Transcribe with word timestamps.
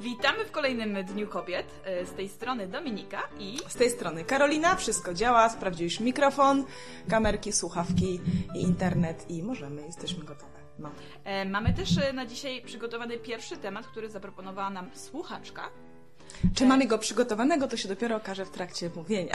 Witamy 0.00 0.44
w 0.44 0.50
kolejnym 0.50 1.04
Dniu 1.04 1.28
Kobiet. 1.28 1.66
E, 1.84 2.06
z 2.06 2.12
tej 2.12 2.28
strony 2.28 2.66
Dominika 2.66 3.22
i... 3.38 3.58
Z 3.68 3.74
tej 3.74 3.90
strony 3.90 4.24
Karolina. 4.24 4.76
Wszystko 4.76 5.14
działa. 5.14 5.48
Sprawdziłeś 5.48 6.00
mikrofon, 6.00 6.64
kamerki, 7.08 7.52
słuchawki 7.52 8.20
i 8.54 8.62
internet 8.62 9.30
i 9.30 9.42
możemy, 9.42 9.82
jesteśmy 9.82 10.24
gotowe. 10.24 10.58
No. 10.78 10.90
E, 11.24 11.44
mamy 11.44 11.74
też 11.74 11.98
e, 11.98 12.12
na 12.12 12.26
dzisiaj 12.26 12.62
przygotowany 12.62 13.18
pierwszy 13.18 13.56
temat, 13.56 13.86
który 13.86 14.10
zaproponowała 14.10 14.70
nam 14.70 14.90
słuchaczka. 14.94 15.70
Czy 16.54 16.66
mamy 16.66 16.86
go 16.86 16.98
przygotowanego, 16.98 17.68
to 17.68 17.76
się 17.76 17.88
dopiero 17.88 18.16
okaże 18.16 18.44
w 18.44 18.50
trakcie 18.50 18.90
mówienia. 18.96 19.32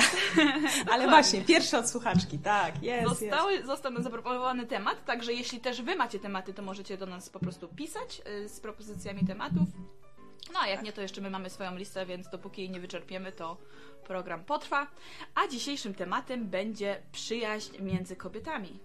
Ale 0.92 1.08
właśnie, 1.08 1.42
pierwszy 1.42 1.78
od 1.78 1.90
słuchaczki, 1.90 2.40
tak, 2.40 2.84
jest, 2.84 3.10
Zostały, 3.10 3.54
jest. 3.54 3.66
Został 3.66 3.92
nam 3.92 4.04
zaproponowany 4.04 4.66
temat, 4.66 5.06
także 5.06 5.34
jeśli 5.34 5.60
też 5.60 5.82
Wy 5.82 5.96
macie 5.96 6.20
tematy, 6.20 6.54
to 6.54 6.62
możecie 6.62 6.98
do 6.98 7.06
nas 7.06 7.30
po 7.30 7.40
prostu 7.40 7.68
pisać 7.68 8.22
z 8.48 8.60
propozycjami 8.60 9.26
tematów. 9.28 9.68
No 10.54 10.60
a 10.60 10.68
jak 10.68 10.84
nie, 10.84 10.94
to 10.94 11.02
jeszcze 11.02 11.22
my 11.22 11.30
mamy 11.30 11.50
swoją 11.50 11.76
listę, 11.76 12.06
więc 12.06 12.30
dopóki 12.30 12.62
jej 12.62 12.70
nie 12.70 12.80
wyczerpiemy, 12.80 13.32
to 13.32 13.58
program 14.08 14.44
potrwa. 14.44 14.88
A 15.36 15.48
dzisiejszym 15.48 15.94
tematem 15.94 16.50
będzie 16.50 17.02
przyjaźń 17.12 17.78
między 17.80 18.16
kobietami. 18.16 18.80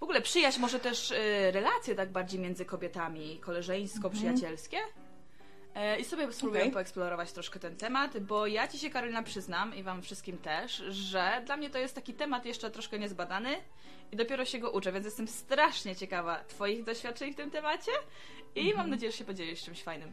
W 0.00 0.02
ogóle 0.02 0.22
przyjaźń, 0.22 0.60
może 0.60 0.80
też 0.80 1.10
y, 1.10 1.50
relacje 1.52 1.94
tak 1.94 2.12
bardziej 2.12 2.40
między 2.40 2.64
kobietami, 2.64 3.40
koleżeńsko-przyjacielskie. 3.40 4.76
E, 4.76 5.01
I 6.00 6.04
sobie 6.04 6.32
spróbuję 6.32 6.62
okay. 6.62 6.72
poeksplorować 6.72 7.32
troszkę 7.32 7.60
ten 7.60 7.76
temat, 7.76 8.18
bo 8.18 8.46
ja 8.46 8.68
Ci 8.68 8.78
się, 8.78 8.90
Karolina, 8.90 9.22
przyznam 9.22 9.74
i 9.74 9.82
Wam 9.82 10.02
wszystkim 10.02 10.38
też, 10.38 10.76
że 10.88 11.42
dla 11.46 11.56
mnie 11.56 11.70
to 11.70 11.78
jest 11.78 11.94
taki 11.94 12.14
temat 12.14 12.46
jeszcze 12.46 12.70
troszkę 12.70 12.98
niezbadany 12.98 13.56
i 14.12 14.16
dopiero 14.16 14.44
się 14.44 14.58
go 14.58 14.70
uczę, 14.70 14.92
więc 14.92 15.04
jestem 15.04 15.28
strasznie 15.28 15.96
ciekawa 15.96 16.44
Twoich 16.44 16.84
doświadczeń 16.84 17.32
w 17.32 17.36
tym 17.36 17.50
temacie 17.50 17.92
i 18.54 18.60
mhm. 18.60 18.76
mam 18.76 18.90
nadzieję, 18.90 19.12
że 19.12 19.18
się 19.18 19.24
podzielisz 19.24 19.62
czymś 19.62 19.82
fajnym. 19.82 20.12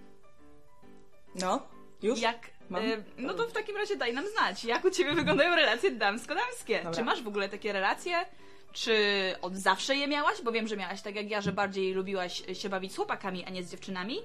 No, 1.35 1.67
już? 2.01 2.21
Jak, 2.21 2.47
y, 2.47 3.03
no 3.17 3.33
to 3.33 3.47
w 3.47 3.51
takim 3.51 3.77
razie 3.77 3.95
daj 3.95 4.13
nam 4.13 4.27
znać, 4.27 4.65
jak 4.65 4.85
u 4.85 4.89
Ciebie 4.89 5.13
wyglądają 5.13 5.55
relacje 5.55 5.91
damsko-damskie. 5.91 6.91
Czy 6.95 7.03
masz 7.03 7.23
w 7.23 7.27
ogóle 7.27 7.49
takie 7.49 7.73
relacje? 7.73 8.25
Czy 8.73 8.95
od 9.41 9.55
zawsze 9.55 9.95
je 9.95 10.07
miałaś? 10.07 10.41
Bo 10.41 10.51
wiem, 10.51 10.67
że 10.67 10.77
miałaś 10.77 11.01
tak 11.01 11.15
jak 11.15 11.29
ja, 11.29 11.41
że 11.41 11.51
bardziej 11.51 11.93
lubiłaś 11.93 12.43
się 12.53 12.69
bawić 12.69 12.93
z 12.93 12.95
chłopakami, 12.95 13.45
a 13.45 13.49
nie 13.49 13.63
z 13.63 13.71
dziewczynami. 13.71 14.21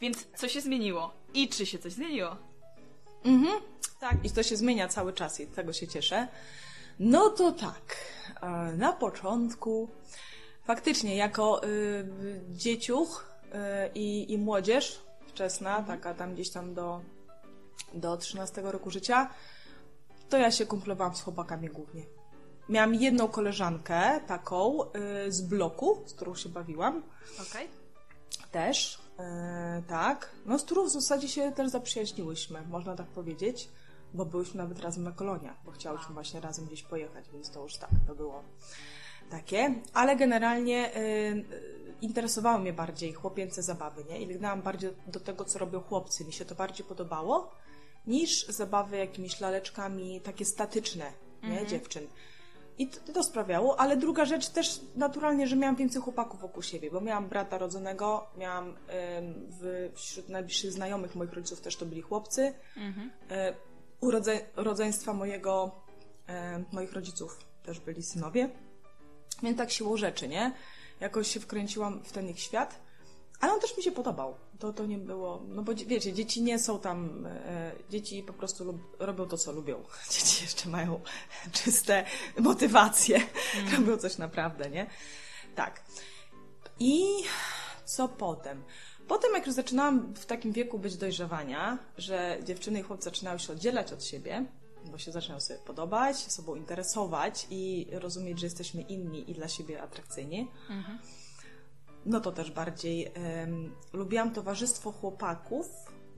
Więc 0.00 0.26
co 0.36 0.48
się 0.48 0.60
zmieniło? 0.60 1.12
I 1.34 1.48
czy 1.48 1.66
się 1.66 1.78
coś 1.78 1.92
zmieniło? 1.92 2.36
Mhm, 3.24 3.60
tak. 4.00 4.24
I 4.24 4.30
to 4.30 4.42
się 4.42 4.56
zmienia 4.56 4.88
cały 4.88 5.12
czas 5.12 5.40
i 5.40 5.46
tego 5.46 5.72
się 5.72 5.88
cieszę. 5.88 6.28
No 6.98 7.30
to 7.30 7.52
tak. 7.52 7.96
E, 8.42 8.46
na 8.76 8.92
początku 8.92 9.88
faktycznie 10.64 11.16
jako 11.16 11.64
y, 11.64 12.40
dzieciuch 12.50 13.26
y, 13.44 13.48
i, 13.94 14.32
i 14.32 14.38
młodzież 14.38 15.00
wczesna, 15.28 15.78
mhm. 15.78 15.98
taka 15.98 16.14
tam 16.14 16.34
gdzieś 16.34 16.50
tam 16.50 16.74
do, 16.74 17.00
do 17.94 18.16
13 18.16 18.62
roku 18.62 18.90
życia, 18.90 19.30
to 20.28 20.38
ja 20.38 20.50
się 20.50 20.66
kumplowałam 20.66 21.14
z 21.14 21.22
chłopakami 21.22 21.68
głównie. 21.68 22.02
Miałam 22.68 22.94
jedną 22.94 23.28
koleżankę 23.28 24.20
taką 24.26 24.82
y, 24.82 25.32
z 25.32 25.42
bloku, 25.42 26.02
z 26.06 26.14
którą 26.14 26.34
się 26.34 26.48
bawiłam. 26.48 27.02
Okej. 27.34 27.66
Okay. 27.66 28.50
Też, 28.50 28.98
y, 29.18 29.82
tak. 29.88 30.30
No 30.46 30.58
z 30.58 30.62
którą 30.62 30.84
w 30.84 30.90
zasadzie 30.90 31.28
się 31.28 31.52
też 31.52 31.70
zaprzyjaźniłyśmy, 31.70 32.62
można 32.70 32.96
tak 32.96 33.06
powiedzieć, 33.06 33.68
bo 34.14 34.24
byłyśmy 34.24 34.58
nawet 34.62 34.80
razem 34.80 35.04
na 35.04 35.12
koloniach, 35.12 35.56
bo 35.64 35.70
chciałyśmy 35.70 36.14
właśnie 36.14 36.40
razem 36.40 36.66
gdzieś 36.66 36.82
pojechać, 36.82 37.24
więc 37.32 37.50
to 37.50 37.62
już 37.62 37.76
tak, 37.76 37.90
to 38.06 38.14
było 38.14 38.42
takie. 39.30 39.74
Ale 39.94 40.16
generalnie 40.16 40.96
y, 40.96 41.44
interesowały 42.00 42.60
mnie 42.60 42.72
bardziej 42.72 43.12
chłopięce 43.12 43.62
zabawy, 43.62 44.04
nie? 44.04 44.20
I 44.20 44.26
wygnałam 44.26 44.62
bardziej 44.62 44.90
do 45.06 45.20
tego, 45.20 45.44
co 45.44 45.58
robią 45.58 45.80
chłopcy. 45.80 46.24
Mi 46.24 46.32
się 46.32 46.44
to 46.44 46.54
bardziej 46.54 46.86
podobało 46.86 47.50
niż 48.06 48.46
zabawy 48.46 48.96
jakimiś 48.96 49.40
laleczkami 49.40 50.20
takie 50.20 50.44
statyczne, 50.44 51.12
nie? 51.42 51.48
Mhm. 51.48 51.68
Dziewczyn. 51.68 52.06
I 52.78 52.88
to, 52.88 53.12
to, 53.12 53.22
sprawiało, 53.22 53.80
ale 53.80 53.96
druga 53.96 54.24
rzecz 54.24 54.48
też 54.48 54.80
naturalnie, 54.96 55.46
że 55.46 55.56
miałam 55.56 55.76
więcej 55.76 56.02
chłopaków 56.02 56.40
wokół 56.40 56.62
siebie, 56.62 56.90
bo 56.90 57.00
miałam 57.00 57.28
brata 57.28 57.58
rodzonego, 57.58 58.26
miałam 58.38 58.68
ym, 58.68 58.74
w, 59.60 59.90
wśród 59.94 60.28
najbliższych 60.28 60.72
znajomych 60.72 61.14
moich 61.14 61.32
rodziców 61.32 61.60
też 61.60 61.76
to 61.76 61.86
byli 61.86 62.02
chłopcy. 62.02 62.54
Mhm. 62.76 63.10
Y, 63.30 64.44
rodzeństwa 64.56 65.12
mojego, 65.12 65.70
y, 66.28 66.64
moich 66.72 66.92
rodziców 66.92 67.38
też 67.62 67.80
byli 67.80 68.02
synowie. 68.02 68.50
Więc 69.42 69.58
tak 69.58 69.70
siłą 69.70 69.96
rzeczy, 69.96 70.28
nie? 70.28 70.52
Jakoś 71.00 71.28
się 71.28 71.40
wkręciłam 71.40 72.02
w 72.04 72.12
ten 72.12 72.28
ich 72.28 72.40
świat. 72.40 72.80
Ale 73.40 73.52
on 73.52 73.60
też 73.60 73.76
mi 73.76 73.82
się 73.82 73.92
podobał. 73.92 74.34
To, 74.58 74.72
to 74.72 74.86
nie 74.86 74.98
było. 74.98 75.42
No 75.48 75.62
bo 75.62 75.74
wiecie, 75.74 76.12
dzieci 76.12 76.42
nie 76.42 76.58
są 76.58 76.78
tam. 76.78 77.26
E, 77.26 77.72
dzieci 77.90 78.22
po 78.22 78.32
prostu 78.32 78.64
lub, 78.64 78.96
robią 78.98 79.26
to, 79.26 79.38
co 79.38 79.52
lubią. 79.52 79.82
Dzieci 80.10 80.44
jeszcze 80.44 80.68
mają 80.68 81.00
czyste 81.52 82.04
motywacje. 82.38 83.16
Mm. 83.16 83.72
Robią 83.76 83.96
coś 83.96 84.18
naprawdę, 84.18 84.70
nie? 84.70 84.86
Tak. 85.54 85.82
I 86.80 87.04
co 87.84 88.08
potem? 88.08 88.62
Potem, 89.08 89.34
jak 89.34 89.46
już 89.46 89.54
zaczynałam 89.54 90.14
w 90.14 90.26
takim 90.26 90.52
wieku 90.52 90.78
być 90.78 90.96
dojrzewania, 90.96 91.78
że 91.98 92.38
dziewczyny 92.44 92.80
i 92.80 92.82
chłopcy 92.82 93.04
zaczynały 93.04 93.38
się 93.38 93.52
oddzielać 93.52 93.92
od 93.92 94.04
siebie, 94.04 94.46
bo 94.84 94.98
się 94.98 95.12
zaczynają 95.12 95.40
sobie 95.40 95.58
podobać, 95.58 96.16
sobą 96.16 96.54
interesować 96.54 97.46
i 97.50 97.86
rozumieć, 97.92 98.40
że 98.40 98.46
jesteśmy 98.46 98.82
inni 98.82 99.30
i 99.30 99.34
dla 99.34 99.48
siebie 99.48 99.82
atrakcyjni. 99.82 100.50
Mhm 100.70 100.98
no 102.06 102.20
to 102.20 102.32
też 102.32 102.50
bardziej 102.50 103.12
um, 103.40 103.74
lubiłam 103.92 104.32
towarzystwo 104.32 104.92
chłopaków, 104.92 105.68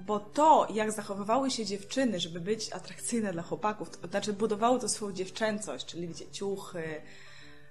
bo 0.06 0.20
to, 0.20 0.68
jak 0.74 0.92
zachowywały 0.92 1.50
się 1.50 1.64
dziewczyny, 1.64 2.20
żeby 2.20 2.40
być 2.40 2.72
atrakcyjne 2.72 3.32
dla 3.32 3.42
chłopaków, 3.42 3.90
to 3.90 4.08
znaczy 4.08 4.32
budowało 4.32 4.78
to 4.78 4.88
swoją 4.88 5.12
dziewczęcość, 5.12 5.86
czyli 5.86 6.08
wiecie, 6.08 6.30
ciuchy, 6.30 7.02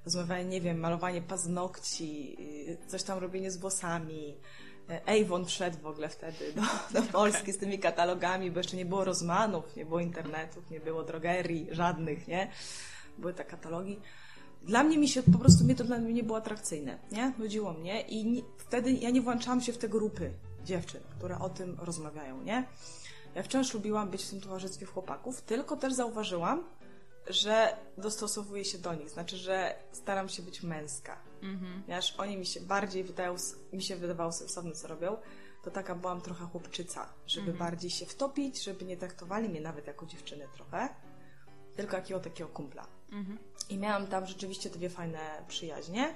rozmawianie, 0.05 0.45
nie 0.45 0.61
wiem, 0.61 0.79
malowanie 0.79 1.21
paznokci, 1.21 2.37
coś 2.87 3.03
tam 3.03 3.19
robienie 3.19 3.51
z 3.51 3.57
włosami. 3.57 4.37
Avon 5.05 5.45
wszedł 5.45 5.77
w 5.77 5.85
ogóle 5.85 6.09
wtedy 6.09 6.53
do, 6.53 6.61
do 7.01 7.07
Polski 7.07 7.51
z 7.51 7.57
tymi 7.57 7.79
katalogami, 7.79 8.51
bo 8.51 8.59
jeszcze 8.59 8.77
nie 8.77 8.85
było 8.85 9.03
rozmanów, 9.03 9.75
nie 9.75 9.85
było 9.85 9.99
internetów, 9.99 10.69
nie 10.69 10.79
było 10.79 11.03
drogerii, 11.03 11.67
żadnych, 11.71 12.27
nie? 12.27 12.51
Były 13.17 13.33
te 13.33 13.45
katalogi 13.45 13.99
dla 14.65 14.83
mnie 14.83 14.97
mi 14.97 15.07
się 15.07 15.23
po 15.23 15.37
prostu 15.37 15.63
mnie 15.63 15.75
to 15.75 15.83
dla 15.83 15.97
mnie 15.97 16.13
nie 16.13 16.23
było 16.23 16.37
atrakcyjne, 16.37 16.99
nie? 17.11 17.33
Nudziło 17.37 17.73
mnie 17.73 18.01
i 18.01 18.25
nie, 18.25 18.41
wtedy 18.57 18.91
ja 18.91 19.09
nie 19.09 19.21
włączałam 19.21 19.61
się 19.61 19.73
w 19.73 19.77
te 19.77 19.89
grupy 19.89 20.33
dziewczyn, 20.63 21.01
które 21.17 21.39
o 21.39 21.49
tym 21.49 21.77
rozmawiają, 21.79 22.41
nie? 22.41 22.67
Ja 23.35 23.43
wciąż 23.43 23.73
lubiłam 23.73 24.09
być 24.09 24.25
w 24.25 24.29
tym 24.29 24.41
towarzystwie 24.41 24.85
chłopaków, 24.85 25.41
tylko 25.41 25.77
też 25.77 25.93
zauważyłam, 25.93 26.63
że 27.27 27.77
dostosowuję 27.97 28.65
się 28.65 28.77
do 28.77 28.93
nich, 28.93 29.09
znaczy, 29.09 29.37
że 29.37 29.75
staram 29.91 30.29
się 30.29 30.43
być 30.43 30.63
męska. 30.63 31.17
Mhm. 31.41 31.81
Ponieważ 31.83 32.15
oni 32.17 32.37
mi 32.37 32.45
się 32.45 32.61
bardziej 32.61 33.03
wydają, 33.03 33.35
mi 33.73 33.83
się 33.83 33.95
wydawało 33.95 34.31
sensowne, 34.31 34.71
co 34.71 34.87
robią, 34.87 35.17
to 35.63 35.71
taka 35.71 35.95
byłam 35.95 36.21
trochę 36.21 36.45
chłopczyca, 36.45 37.09
żeby 37.27 37.51
mhm. 37.51 37.69
bardziej 37.69 37.89
się 37.89 38.05
wtopić, 38.05 38.63
żeby 38.63 38.85
nie 38.85 38.97
traktowali 38.97 39.49
mnie 39.49 39.61
nawet 39.61 39.87
jako 39.87 40.05
dziewczynę 40.05 40.45
trochę, 40.53 40.89
tylko 41.75 41.95
jakiego 41.95 42.19
takiego 42.19 42.49
kumpla. 42.49 42.87
Mhm. 43.11 43.37
I 43.69 43.77
miałam 43.77 44.07
tam 44.07 44.25
rzeczywiście 44.25 44.69
dwie 44.69 44.89
fajne 44.89 45.19
przyjaźnie. 45.47 46.15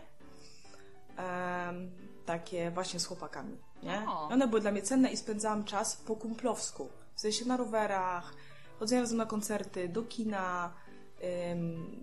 Um, 1.17 1.91
takie 2.25 2.71
właśnie 2.71 2.99
z 2.99 3.05
chłopakami. 3.05 3.57
Nie? 3.83 4.05
One 4.29 4.47
były 4.47 4.61
dla 4.61 4.71
mnie 4.71 4.81
cenne 4.81 5.11
i 5.11 5.17
spędzałam 5.17 5.63
czas 5.63 5.95
po 5.95 6.15
kumplowsku. 6.15 6.89
W 7.15 7.21
sensie 7.21 7.45
na 7.45 7.57
rowerach, 7.57 8.33
chodzenia 8.79 9.01
razem 9.01 9.17
na 9.17 9.25
koncerty, 9.25 9.89
do 9.89 10.03
kina. 10.03 10.73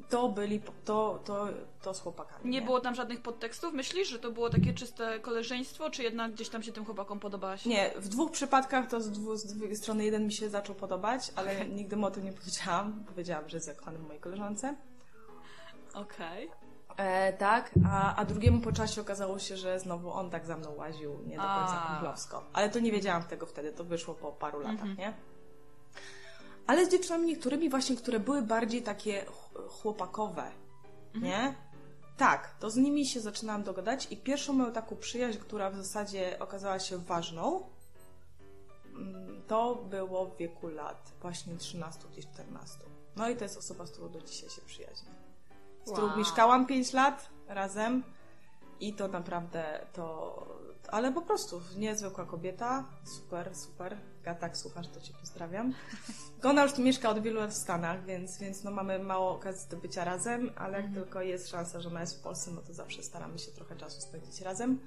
To 0.09 0.29
byli, 0.29 0.61
to, 0.85 1.21
to, 1.25 1.49
to 1.83 1.95
z 1.95 2.01
chłopakami. 2.01 2.45
Nie, 2.45 2.61
nie, 2.61 2.67
było 2.67 2.81
tam 2.81 2.95
żadnych 2.95 3.23
podtekstów? 3.23 3.75
Myślisz, 3.75 4.09
że 4.09 4.19
to 4.19 4.31
było 4.31 4.51
takie 4.51 4.75
czyste 4.75 5.21
koleżeństwo, 5.21 5.91
czy 5.91 6.03
jednak 6.03 6.33
gdzieś 6.33 6.49
tam 6.49 6.63
się 6.63 6.73
tym 6.73 6.85
chłopakom 6.85 7.21
podobałaś? 7.21 7.65
Nie, 7.65 7.91
w 7.97 8.09
dwóch 8.09 8.31
przypadkach 8.31 8.91
to 8.91 9.01
z, 9.01 9.11
dwu, 9.11 9.37
z 9.37 9.55
drugiej 9.55 9.77
strony 9.77 10.05
jeden 10.05 10.27
mi 10.27 10.33
się 10.33 10.51
zaczął 10.51 10.75
podobać, 10.75 11.33
ale 11.35 11.69
nigdy 11.69 11.97
mu 11.97 12.07
o 12.07 12.11
tym 12.11 12.25
nie 12.25 12.33
powiedziałam. 12.33 13.05
Powiedziałam, 13.07 13.49
że 13.49 13.57
jest 13.57 13.67
zakochany 13.67 13.99
w 13.99 14.07
mojej 14.07 14.21
koleżance. 14.21 14.75
Okej. 15.97 16.49
Okay. 16.49 16.67
E, 16.97 17.33
tak, 17.33 17.71
a, 17.91 18.17
a 18.17 18.25
drugiemu 18.25 18.61
po 18.61 18.73
czasie 18.73 19.01
okazało 19.01 19.39
się, 19.39 19.57
że 19.57 19.81
znowu 19.81 20.11
on 20.11 20.31
tak 20.31 20.47
za 20.47 20.57
mną 20.57 20.75
łaził, 20.75 21.19
nie 21.27 21.37
do 21.37 21.43
końca 21.43 21.87
kumplowsko. 21.89 22.45
Ale 22.53 22.71
to 22.71 22.79
nie 22.79 22.93
wiedziałam 22.93 23.23
tego 23.23 23.47
wtedy, 23.47 23.73
to 23.73 23.85
wyszło 23.85 24.15
po 24.15 24.33
paru 24.33 24.61
latach, 24.61 24.87
-hmm. 24.87 24.99
nie? 24.99 25.15
Ale 26.67 26.87
z 26.87 26.89
dziewczynami 26.89 27.27
niektórymi 27.27 27.71
właśnie, 27.71 27.97
które 27.97 28.21
były 28.21 28.43
bardziej 28.43 28.83
takie 28.83 29.25
chłopakowe, 29.69 30.43
mm 30.43 30.55
-hmm. 31.15 31.23
nie? 31.23 31.55
Tak, 32.17 32.55
to 32.61 32.71
z 32.71 32.77
nimi 32.77 33.07
się 33.07 33.21
zaczynałam 33.21 33.63
dogadać 33.63 34.07
i 34.11 34.17
pierwszą 34.17 34.53
moją 34.53 34.73
taką 34.73 34.97
przyjaźń, 34.97 35.39
która 35.39 35.71
w 35.71 35.77
zasadzie 35.77 36.39
okazała 36.39 36.79
się 36.79 36.99
ważną, 36.99 37.67
mm, 38.95 39.43
to 39.47 39.75
było 39.75 40.27
w 40.27 40.37
wieku 40.37 40.69
lat 40.69 41.13
właśnie 41.21 41.57
13 41.57 42.09
gdzieś 42.13 42.27
14. 42.27 42.79
No 43.17 43.29
i 43.29 43.37
to 43.37 43.45
jest 43.45 43.59
osoba, 43.59 43.87
z 43.87 43.91
którą 43.91 44.09
do 44.09 44.21
dzisiaj 44.21 44.51
się 44.51 44.63
przyjaźnię 44.63 45.26
z 45.87 45.93
którą 45.93 46.07
wow. 46.07 46.17
mieszkałam 46.17 46.67
5 46.67 46.93
lat 46.93 47.29
razem. 47.49 48.03
I 48.81 48.93
to 48.93 49.09
naprawdę 49.09 49.87
to. 49.93 50.47
Ale 50.89 51.13
po 51.13 51.23
prostu 51.23 51.61
niezwykła 51.77 52.25
kobieta. 52.25 52.85
Super, 53.05 53.55
super. 53.55 53.97
tak 54.41 54.57
słuchasz, 54.57 54.89
to 54.89 55.01
Cię 55.01 55.13
pozdrawiam. 55.21 55.73
Ona 56.45 56.63
już 56.63 56.73
tu 56.73 56.83
mieszka 56.83 57.11
od 57.11 57.23
wielu 57.23 57.41
lat 57.41 57.51
w 57.51 57.57
Stanach, 57.57 58.05
więc, 58.05 58.39
więc 58.39 58.65
no 58.65 58.71
mamy 58.71 58.99
mało 58.99 59.31
okazji 59.31 59.71
do 59.71 59.77
bycia 59.77 60.05
razem, 60.05 60.51
ale 60.57 60.83
jak 60.83 60.93
tylko 60.95 61.23
jest 61.23 61.49
szansa, 61.49 61.81
że 61.81 61.89
ona 61.89 62.01
jest 62.01 62.19
w 62.19 62.23
Polsce, 62.23 62.51
no 62.51 62.61
to 62.63 62.75
zawsze 62.75 63.03
staramy 63.03 63.39
się 63.39 63.53
trochę 63.53 63.77
czasu 63.77 64.01
spędzić 64.01 64.41
razem. 64.41 64.81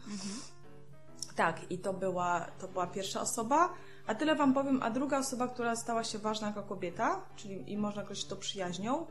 Tak, 1.35 1.71
i 1.71 1.77
to 1.77 1.93
była, 1.93 2.45
to 2.59 2.67
była 2.67 2.87
pierwsza 2.87 3.21
osoba. 3.21 3.73
A 4.07 4.15
tyle 4.15 4.35
Wam 4.35 4.53
powiem, 4.53 4.83
a 4.83 4.89
druga 4.89 5.19
osoba, 5.19 5.47
która 5.47 5.75
stała 5.75 6.03
się 6.03 6.19
ważna 6.19 6.47
jako 6.47 6.63
kobieta, 6.63 7.21
czyli 7.35 7.71
i 7.71 7.77
można 7.77 8.01
określić 8.01 8.27
to 8.27 8.35
przyjaźnią, 8.35 9.05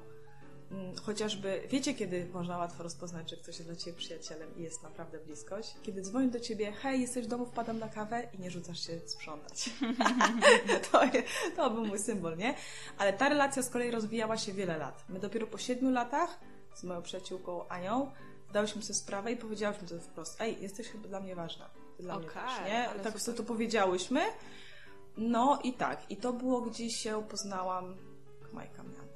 chociażby, 1.03 1.63
wiecie 1.71 1.95
kiedy 1.95 2.27
można 2.33 2.59
łatwo 2.59 2.83
rozpoznać, 2.83 3.31
że 3.31 3.37
ktoś 3.37 3.59
jest 3.59 3.69
dla 3.69 3.77
Ciebie 3.77 3.97
przyjacielem 3.99 4.57
i 4.57 4.63
jest 4.63 4.83
naprawdę 4.83 5.19
bliskość? 5.19 5.75
Kiedy 5.83 6.03
dzwoni 6.03 6.31
do 6.31 6.41
Ciebie, 6.41 6.73
hej, 6.73 7.01
jesteś 7.01 7.25
w 7.25 7.29
domu, 7.29 7.47
wpadam 7.47 7.79
na 7.79 7.89
kawę 7.89 8.29
i 8.39 8.41
nie 8.41 8.51
rzucasz 8.51 8.87
się 8.87 9.01
sprzątać. 9.07 9.71
to, 10.93 11.01
to 11.57 11.71
był 11.71 11.87
mój 11.87 11.99
symbol, 11.99 12.37
nie? 12.37 12.55
Ale 12.99 13.13
ta 13.13 13.29
relacja 13.29 13.63
z 13.63 13.71
kolei 13.71 13.91
rozwijała 13.91 14.37
się 14.37 14.53
wiele 14.53 14.79
lat. 14.79 15.05
My 15.09 15.19
dopiero 15.19 15.47
po 15.47 15.59
siedmiu 15.59 15.91
latach 15.91 16.41
z 16.75 16.85
moją 16.85 17.03
przyjaciółką 17.03 17.69
Anią 17.69 18.11
dałyśmy 18.53 18.83
sobie 18.83 18.95
sprawę 18.95 19.33
i 19.33 19.37
powiedziałyśmy 19.37 19.89
to 19.89 20.01
wprost, 20.01 20.41
ej, 20.41 20.63
jesteś 20.63 20.89
chyba 20.89 21.09
dla 21.09 21.21
mnie 21.21 21.37
ważna. 21.37 21.71
dla 22.01 22.15
okay, 22.15 22.27
mnie 22.27 22.35
też, 22.35 22.97
nie? 22.97 23.03
Tak 23.03 23.21
sobie 23.21 23.37
to 23.37 23.43
powiedziałyśmy. 23.43 24.21
No 25.17 25.61
i 25.65 25.73
tak, 25.73 26.11
i 26.11 26.17
to 26.17 26.33
było 26.33 26.61
gdzieś 26.61 26.97
się 26.97 27.23
poznałam, 27.29 27.97
Majka 28.53 28.83
miała 28.83 29.08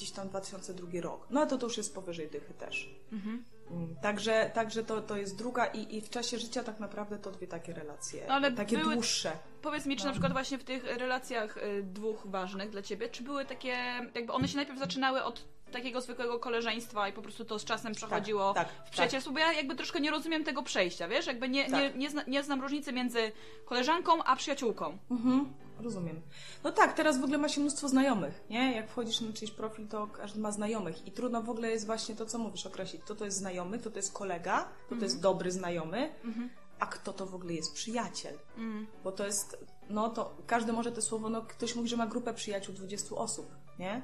gdzieś 0.00 0.10
tam 0.10 0.28
2002 0.28 1.00
rok. 1.00 1.26
No 1.30 1.46
to 1.46 1.58
to 1.58 1.66
już 1.66 1.76
jest 1.76 1.94
powyżej 1.94 2.28
dychy 2.28 2.54
też. 2.54 2.90
Mhm. 3.12 3.44
Mm, 3.70 3.96
także, 4.02 4.50
także 4.54 4.84
to, 4.84 5.00
to 5.00 5.16
jest 5.16 5.36
druga 5.36 5.66
i, 5.66 5.96
i 5.96 6.00
w 6.00 6.10
czasie 6.10 6.38
życia 6.38 6.64
tak 6.64 6.80
naprawdę 6.80 7.18
to 7.18 7.30
dwie 7.30 7.46
takie 7.46 7.72
relacje, 7.72 8.24
no, 8.28 8.34
ale 8.34 8.52
takie 8.52 8.78
były, 8.78 8.94
dłuższe. 8.94 9.32
Powiedz 9.62 9.86
mi, 9.86 9.96
czy 9.96 10.02
no. 10.02 10.06
na 10.06 10.12
przykład 10.12 10.32
właśnie 10.32 10.58
w 10.58 10.64
tych 10.64 10.84
relacjach 10.84 11.56
y, 11.56 11.82
dwóch 11.82 12.26
ważnych 12.26 12.70
dla 12.70 12.82
Ciebie, 12.82 13.08
czy 13.08 13.22
były 13.22 13.44
takie, 13.44 13.76
jakby 14.14 14.32
one 14.32 14.48
się 14.48 14.56
najpierw 14.56 14.78
zaczynały 14.78 15.24
od 15.24 15.44
takiego 15.72 16.00
zwykłego 16.00 16.38
koleżeństwa 16.38 17.08
i 17.08 17.12
po 17.12 17.22
prostu 17.22 17.44
to 17.44 17.58
z 17.58 17.64
czasem 17.64 17.94
przechodziło 17.94 18.54
tak, 18.54 18.68
tak, 18.68 18.86
w 18.86 18.90
przyjacielstwo, 18.90 19.34
tak. 19.34 19.42
bo 19.42 19.46
ja 19.48 19.52
jakby 19.52 19.76
troszkę 19.76 20.00
nie 20.00 20.10
rozumiem 20.10 20.44
tego 20.44 20.62
przejścia, 20.62 21.08
wiesz? 21.08 21.26
Jakby 21.26 21.48
nie, 21.48 21.64
nie, 21.64 21.70
tak. 21.70 21.96
nie, 21.96 22.10
zna, 22.10 22.22
nie 22.26 22.42
znam 22.42 22.60
różnicy 22.60 22.92
między 22.92 23.32
koleżanką 23.64 24.24
a 24.24 24.36
przyjaciółką. 24.36 24.98
Mhm, 25.10 25.52
rozumiem. 25.80 26.20
No 26.64 26.72
tak, 26.72 26.92
teraz 26.92 27.20
w 27.20 27.24
ogóle 27.24 27.38
ma 27.38 27.48
się 27.48 27.60
mnóstwo 27.60 27.88
znajomych, 27.88 28.44
nie? 28.50 28.76
Jak 28.76 28.90
wchodzisz 28.90 29.20
na 29.20 29.32
czyjś 29.32 29.50
profil, 29.50 29.88
to 29.88 30.06
każdy 30.06 30.40
ma 30.40 30.52
znajomych 30.52 31.06
i 31.06 31.12
trudno 31.12 31.42
w 31.42 31.50
ogóle 31.50 31.70
jest 31.70 31.86
właśnie 31.86 32.16
to, 32.16 32.26
co 32.26 32.38
mówisz, 32.38 32.66
określić. 32.66 33.02
To 33.06 33.14
to 33.14 33.24
jest 33.24 33.36
znajomy, 33.36 33.78
to 33.78 33.90
to 33.90 33.96
jest 33.96 34.12
kolega, 34.12 34.68
to 34.88 34.96
to 34.96 35.02
jest 35.02 35.16
mhm. 35.16 35.22
dobry 35.22 35.50
znajomy, 35.50 36.14
mhm. 36.24 36.50
a 36.78 36.86
kto 36.86 37.12
to 37.12 37.26
w 37.26 37.34
ogóle 37.34 37.52
jest 37.52 37.74
przyjaciel? 37.74 38.38
Mhm. 38.56 38.86
Bo 39.04 39.12
to 39.12 39.26
jest, 39.26 39.64
no 39.90 40.10
to 40.10 40.36
każdy 40.46 40.72
może 40.72 40.92
to 40.92 41.02
słowo, 41.02 41.28
no 41.28 41.42
ktoś 41.42 41.74
mówi, 41.74 41.88
że 41.88 41.96
ma 41.96 42.06
grupę 42.06 42.34
przyjaciół 42.34 42.74
20 42.74 43.16
osób, 43.16 43.50
nie? 43.78 44.02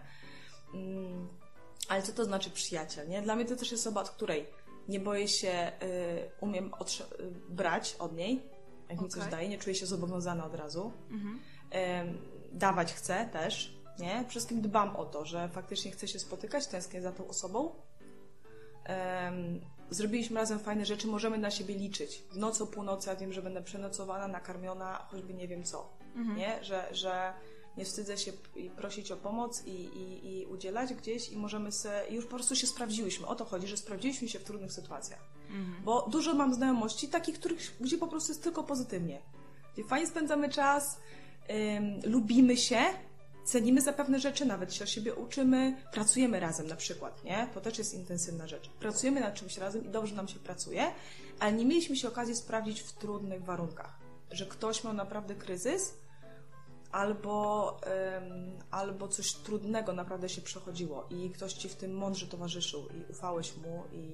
Mm 0.75 1.29
ale 1.89 2.03
co 2.03 2.13
to 2.13 2.25
znaczy 2.25 2.51
przyjaciel, 2.51 3.09
nie? 3.09 3.23
Dla 3.23 3.37
mnie 3.37 3.45
to 3.45 3.57
też 3.57 3.71
jest 3.71 3.87
osoba, 3.87 4.01
od 4.01 4.11
której 4.11 4.47
nie 4.89 5.01
boję 5.01 5.29
się, 5.29 5.73
y, 5.83 6.31
umiem 6.41 6.67
y, 6.67 6.71
brać 7.49 7.97
od 7.99 8.17
niej, 8.17 8.43
jak 8.89 8.99
okay. 8.99 9.05
mi 9.05 9.11
coś 9.11 9.31
daje, 9.31 9.49
nie 9.49 9.59
czuję 9.59 9.75
się 9.75 9.87
zobowiązana 9.87 10.47
od 10.47 10.55
razu. 10.55 10.93
Mhm. 11.11 11.41
Dawać 12.53 12.95
chcę 12.95 13.29
też, 13.33 13.77
nie? 13.99 14.11
Przede 14.11 14.31
wszystkim 14.31 14.63
dbam 14.63 14.97
o 14.97 15.05
to, 15.05 15.25
że 15.25 15.49
faktycznie 15.49 15.91
chcę 15.91 16.09
się 16.09 16.19
spotykać, 16.19 16.67
tęsknię 16.67 17.03
za 17.03 17.13
tą 17.13 17.29
osobą. 17.29 17.71
zrobiliśmy 19.91 20.41
razem 20.41 20.59
fajne 20.59 20.87
rzeczy, 20.87 21.07
możemy 21.07 21.39
na 21.39 21.51
siebie 21.51 21.75
liczyć. 21.75 22.23
W 22.33 22.37
nocy 22.37 22.63
o 22.65 22.67
północy 22.67 23.09
ja 23.09 23.17
wiem, 23.17 23.33
że 23.33 23.43
będę 23.43 23.63
przenocowana, 23.63 24.29
nakarmiona, 24.29 25.07
choćby 25.11 25.35
nie 25.35 25.49
wiem 25.49 25.65
co, 25.65 25.89
mhm. 26.17 26.39
nie? 26.39 26.65
Że, 26.65 26.89
że 26.93 27.33
nie 27.77 27.85
wstydzę 27.85 28.19
się 28.19 28.33
prosić 28.77 29.13
o 29.13 29.17
pomoc 29.17 29.63
i, 29.67 29.71
i, 29.71 30.39
i 30.41 30.47
udzielać 30.47 30.95
gdzieś 30.95 31.29
i 31.29 31.37
możemy 31.37 31.73
se, 31.73 32.05
już 32.11 32.25
po 32.25 32.35
prostu 32.35 32.57
się 32.57 32.67
sprawdziłyśmy. 32.67 33.27
O 33.27 33.35
to 33.35 33.45
chodzi, 33.45 33.67
że 33.67 33.77
sprawdziliśmy 33.77 34.29
się 34.29 34.39
w 34.39 34.45
trudnych 34.45 34.73
sytuacjach. 34.73 35.21
Mhm. 35.49 35.85
Bo 35.85 36.09
dużo 36.11 36.35
mam 36.35 36.55
znajomości 36.55 37.09
takich, 37.09 37.39
których, 37.39 37.77
gdzie 37.81 37.99
po 37.99 38.07
prostu 38.07 38.33
jest 38.33 38.43
tylko 38.43 38.65
pozytywnie. 38.65 39.23
Gdzie 39.75 39.85
fajnie 39.85 40.07
spędzamy 40.07 40.49
czas, 40.49 40.99
ym, 41.51 42.01
lubimy 42.05 42.57
się, 42.57 42.81
cenimy 43.45 43.81
za 43.81 43.93
pewne 43.93 44.21
rzeczy, 44.21 44.47
nawet 44.47 44.75
się 44.75 44.85
o 44.85 44.87
siebie 44.87 45.15
uczymy, 45.15 45.77
pracujemy 45.93 46.41
razem 46.41 46.67
na 46.67 46.77
przykład, 46.77 47.25
nie? 47.25 47.49
To 47.55 47.61
też 47.61 47.79
jest 47.79 47.95
intensywna 47.95 48.49
rzecz. 48.49 48.71
Pracujemy 48.71 49.21
nad 49.21 49.35
czymś 49.35 49.59
razem 49.59 49.85
i 49.85 49.89
dobrze 49.89 50.15
nam 50.15 50.29
się 50.29 50.39
pracuje, 50.39 50.93
ale 51.39 51.53
nie 51.53 51.67
mieliśmy 51.67 51.97
się 51.97 52.09
okazji 52.09 52.37
sprawdzić 52.37 52.81
w 52.81 52.93
trudnych 52.93 53.45
warunkach. 53.45 53.99
Że 54.31 54.47
ktoś 54.47 54.85
miał 54.85 54.93
naprawdę 54.93 55.35
kryzys, 55.35 55.95
albo, 56.93 57.77
um, 58.15 58.59
albo 58.71 59.09
coś 59.09 59.33
trudnego 59.33 59.93
naprawdę 59.93 60.29
się 60.29 60.43
przechodziło 60.43 61.07
i 61.11 61.31
ktoś 61.31 61.53
ci 61.53 61.69
w 61.69 61.77
tym 61.77 61.95
mądrze 61.95 62.27
towarzyszył 62.27 62.89
i 62.89 63.11
ufałeś 63.11 63.57
mu 63.57 63.83
i, 63.93 64.13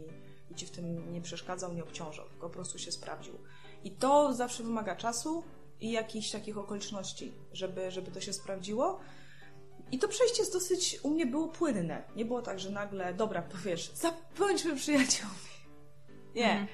i 0.50 0.55
ci 0.55 0.67
w 0.67 0.70
tym 0.70 1.12
nie 1.12 1.20
przeszkadzał, 1.20 1.73
nie 1.73 1.82
obciążał, 1.82 2.29
tylko 2.29 2.49
po 2.49 2.55
prostu 2.55 2.79
się 2.79 2.93
sprawdził. 2.93 3.38
I 3.84 3.90
to 3.90 4.34
zawsze 4.34 4.62
wymaga 4.62 4.96
czasu 4.96 5.43
i 5.82 5.90
jakichś 5.90 6.31
takich 6.31 6.58
okoliczności, 6.58 7.32
żeby, 7.52 7.90
żeby 7.90 8.11
to 8.11 8.20
się 8.20 8.32
sprawdziło. 8.32 9.00
I 9.93 9.99
to 9.99 10.08
przejście 10.08 10.43
jest 10.43 10.52
dosyć, 10.52 10.99
u 11.02 11.11
mnie 11.11 11.26
było 11.26 11.49
płynne. 11.49 12.02
Nie 12.17 12.25
było 12.25 12.43
tak, 12.43 12.61
że 12.61 12.70
nagle, 12.70 13.14
dobra, 13.14 13.43
powiesz, 13.43 13.93
bądźmy 14.38 14.76
przyjaciółmi. 14.76 15.52
Nie. 16.34 16.50
Mhm. 16.50 16.69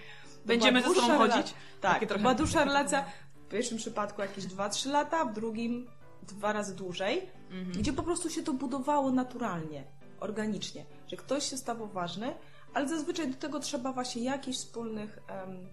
Będziemy 0.45 0.83
ze 0.83 0.95
sobą 0.95 1.19
chodzić? 1.19 1.55
Tak, 1.81 2.09
to 2.09 2.19
była 2.19 2.35
dłuższa 2.35 2.65
relacja. 2.65 3.05
W 3.47 3.51
pierwszym 3.51 3.79
przypadku 3.79 4.21
jakieś 4.21 4.45
2-3 4.45 4.91
lata, 4.91 5.25
w 5.25 5.35
drugim 5.35 5.91
dwa 6.23 6.53
razy 6.53 6.77
dłużej, 6.77 7.31
mhm. 7.51 7.73
gdzie 7.73 7.93
po 7.93 8.03
prostu 8.03 8.31
się 8.31 8.43
to 8.43 8.53
budowało 8.53 9.11
naturalnie, 9.11 9.85
organicznie, 10.21 10.85
że 11.07 11.17
ktoś 11.17 11.51
się 11.51 11.57
stawał 11.57 11.89
ważny, 11.89 12.35
ale 12.75 12.89
zazwyczaj 12.89 13.29
do 13.29 13.37
tego 13.37 13.61
trzeba 13.61 13.93
właśnie 13.93 14.23
jakichś 14.23 14.59
wspólnych, 14.59 15.19
um, 15.31 15.69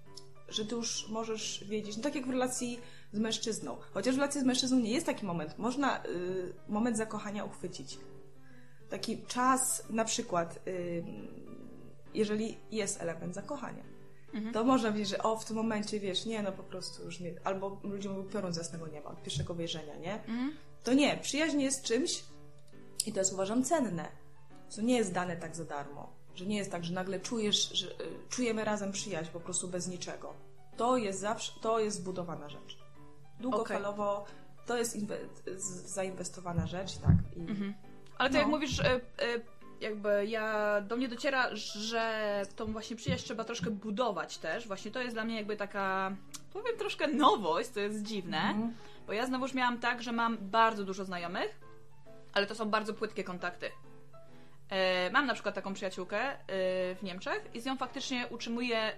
że 0.50 0.66
ty 0.66 0.76
już 0.76 1.10
możesz 1.10 1.64
wiedzieć, 1.68 1.98
no 1.98 2.04
tak 2.04 2.16
jak 2.16 2.28
w 2.28 2.30
relacji 2.30 2.80
z 3.16 3.20
mężczyzną. 3.20 3.78
Chociaż 3.94 4.16
w 4.16 4.18
relacji 4.18 4.42
z 4.42 4.44
mężczyzną 4.44 4.80
nie 4.80 4.92
jest 4.92 5.06
taki 5.06 5.26
moment. 5.26 5.58
Można 5.58 6.06
y, 6.06 6.54
moment 6.68 6.98
zakochania 6.98 7.46
uchwycić. 7.46 7.98
Taki 8.90 9.26
czas, 9.28 9.84
na 9.90 10.06
przykład, 10.06 10.60
y, 10.68 11.04
jeżeli 12.14 12.58
jest 12.72 13.02
element 13.02 13.36
zakochania 13.36 13.96
mhm. 14.36 14.54
to 14.54 14.64
można 14.64 14.92
wiedzieć, 14.92 15.10
że 15.10 15.24
o, 15.24 15.38
w 15.38 15.46
tym 15.46 15.56
momencie, 15.56 16.00
wiesz, 16.00 16.26
nie, 16.26 16.44
no 16.44 16.52
po 16.52 16.64
prostu 16.64 17.04
już 17.04 17.20
mnie, 17.20 17.34
albo 17.44 17.80
ludzie 17.84 18.10
mówią 18.10 18.24
piorun 18.24 18.54
z 18.54 18.58
jasnego 18.58 18.88
nieba, 18.88 19.10
od 19.10 19.24
pierwszego 19.24 19.54
wejrzenia, 19.54 19.96
nie? 19.96 20.14
Mhm. 20.14 20.54
To 20.84 20.94
nie, 20.94 21.18
przyjaźń 21.18 21.62
jest 21.62 21.84
czymś 21.84 22.24
i 23.06 23.14
to 23.14 23.20
jest 23.20 23.34
uważam 23.34 23.64
cenne, 23.64 24.08
co 24.70 24.82
nie 24.82 24.98
jest 24.98 25.14
dane 25.14 25.38
tak 25.38 25.56
za 25.56 25.66
darmo, 25.66 26.14
że 26.36 26.46
nie 26.46 26.58
jest 26.58 26.72
tak, 26.72 26.86
że 26.86 26.94
nagle 26.94 27.20
czujesz, 27.20 27.70
że 27.70 27.88
y, 27.88 27.94
czujemy 28.30 28.66
razem 28.66 28.92
przyjaźń 28.92 29.32
po 29.32 29.40
prostu 29.40 29.68
bez 29.68 29.88
niczego. 29.88 30.34
To 30.78 30.98
jest 30.98 31.20
zawsze, 31.20 31.60
to 31.62 31.80
jest 31.80 31.98
zbudowana 31.98 32.50
rzecz. 32.50 32.85
Długofalowo 33.40 34.22
okay. 34.22 34.34
to 34.66 34.78
jest 34.78 34.98
zainwestowana 35.94 36.68
rzecz, 36.68 36.98
tak. 36.98 37.38
I, 37.38 37.40
mhm. 37.40 37.74
Ale 38.18 38.30
to 38.30 38.34
no. 38.34 38.40
jak 38.40 38.48
mówisz, 38.48 38.80
y, 38.80 38.84
y, 38.86 39.42
jakby 39.82 40.26
ja, 40.26 40.82
do 40.82 40.98
mnie 40.98 41.08
dociera, 41.08 41.56
że 41.56 42.42
tą 42.56 42.72
właśnie 42.72 42.96
przyjaźń 42.96 43.24
trzeba 43.24 43.44
troszkę 43.44 43.72
budować 43.72 44.38
też. 44.38 44.68
Właśnie 44.68 44.92
to 44.92 45.02
jest 45.02 45.16
dla 45.16 45.24
mnie 45.24 45.36
jakby 45.36 45.58
taka, 45.58 46.16
powiem 46.54 46.78
troszkę 46.78 47.08
nowość, 47.08 47.70
to 47.70 47.80
jest 47.80 48.04
dziwne, 48.04 48.38
mm. 48.38 48.74
bo 49.08 49.14
ja 49.14 49.26
znowuż 49.26 49.54
miałam 49.54 49.80
tak, 49.80 50.04
że 50.04 50.12
mam 50.12 50.38
bardzo 50.38 50.84
dużo 50.84 51.06
znajomych, 51.06 51.60
ale 52.34 52.48
to 52.48 52.56
są 52.56 52.70
bardzo 52.70 52.94
płytkie 52.94 53.24
kontakty. 53.24 53.72
E, 54.70 55.10
mam 55.12 55.26
na 55.26 55.34
przykład 55.34 55.56
taką 55.56 55.74
przyjaciółkę 55.74 56.20
e, 56.20 56.38
w 56.96 57.00
Niemczech 57.04 57.50
i 57.54 57.62
z 57.62 57.66
nią 57.66 57.78
faktycznie 57.78 58.28
utrzymuję 58.28 58.92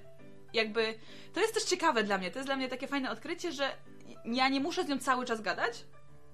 jakby, 0.53 0.93
to 1.33 1.39
jest 1.39 1.53
też 1.53 1.63
ciekawe 1.63 2.03
dla 2.03 2.17
mnie, 2.17 2.31
to 2.31 2.39
jest 2.39 2.47
dla 2.47 2.55
mnie 2.55 2.69
takie 2.69 2.87
fajne 2.87 3.11
odkrycie, 3.11 3.51
że 3.51 3.71
ja 4.25 4.49
nie 4.49 4.59
muszę 4.59 4.83
z 4.83 4.87
nią 4.87 4.99
cały 4.99 5.25
czas 5.25 5.41
gadać, 5.41 5.85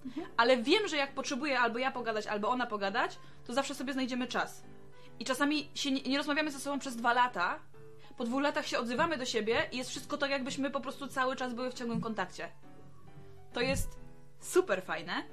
Mhm. 0.05 0.27
Ale 0.37 0.57
wiem, 0.57 0.87
że 0.87 0.97
jak 0.97 1.13
potrzebuję 1.13 1.59
albo 1.59 1.79
ja 1.79 1.91
pogadać, 1.91 2.27
albo 2.27 2.49
ona 2.49 2.65
pogadać, 2.65 3.19
to 3.47 3.53
zawsze 3.53 3.75
sobie 3.75 3.93
znajdziemy 3.93 4.27
czas. 4.27 4.63
I 5.19 5.25
czasami 5.25 5.69
się 5.75 5.91
nie, 5.91 6.01
nie 6.01 6.17
rozmawiamy 6.17 6.51
ze 6.51 6.59
sobą 6.59 6.79
przez 6.79 6.95
dwa 6.95 7.13
lata, 7.13 7.59
po 8.17 8.23
dwóch 8.23 8.41
latach 8.41 8.67
się 8.67 8.79
odzywamy 8.79 9.17
do 9.17 9.25
siebie 9.25 9.69
i 9.71 9.77
jest 9.77 9.89
wszystko 9.89 10.17
tak, 10.17 10.31
jakbyśmy 10.31 10.71
po 10.71 10.79
prostu 10.79 11.07
cały 11.07 11.35
czas 11.35 11.53
były 11.53 11.71
w 11.71 11.73
ciągłym 11.73 12.01
kontakcie. 12.01 12.49
To 13.53 13.61
jest 13.61 13.99
super 14.39 14.83
fajne. 14.83 15.23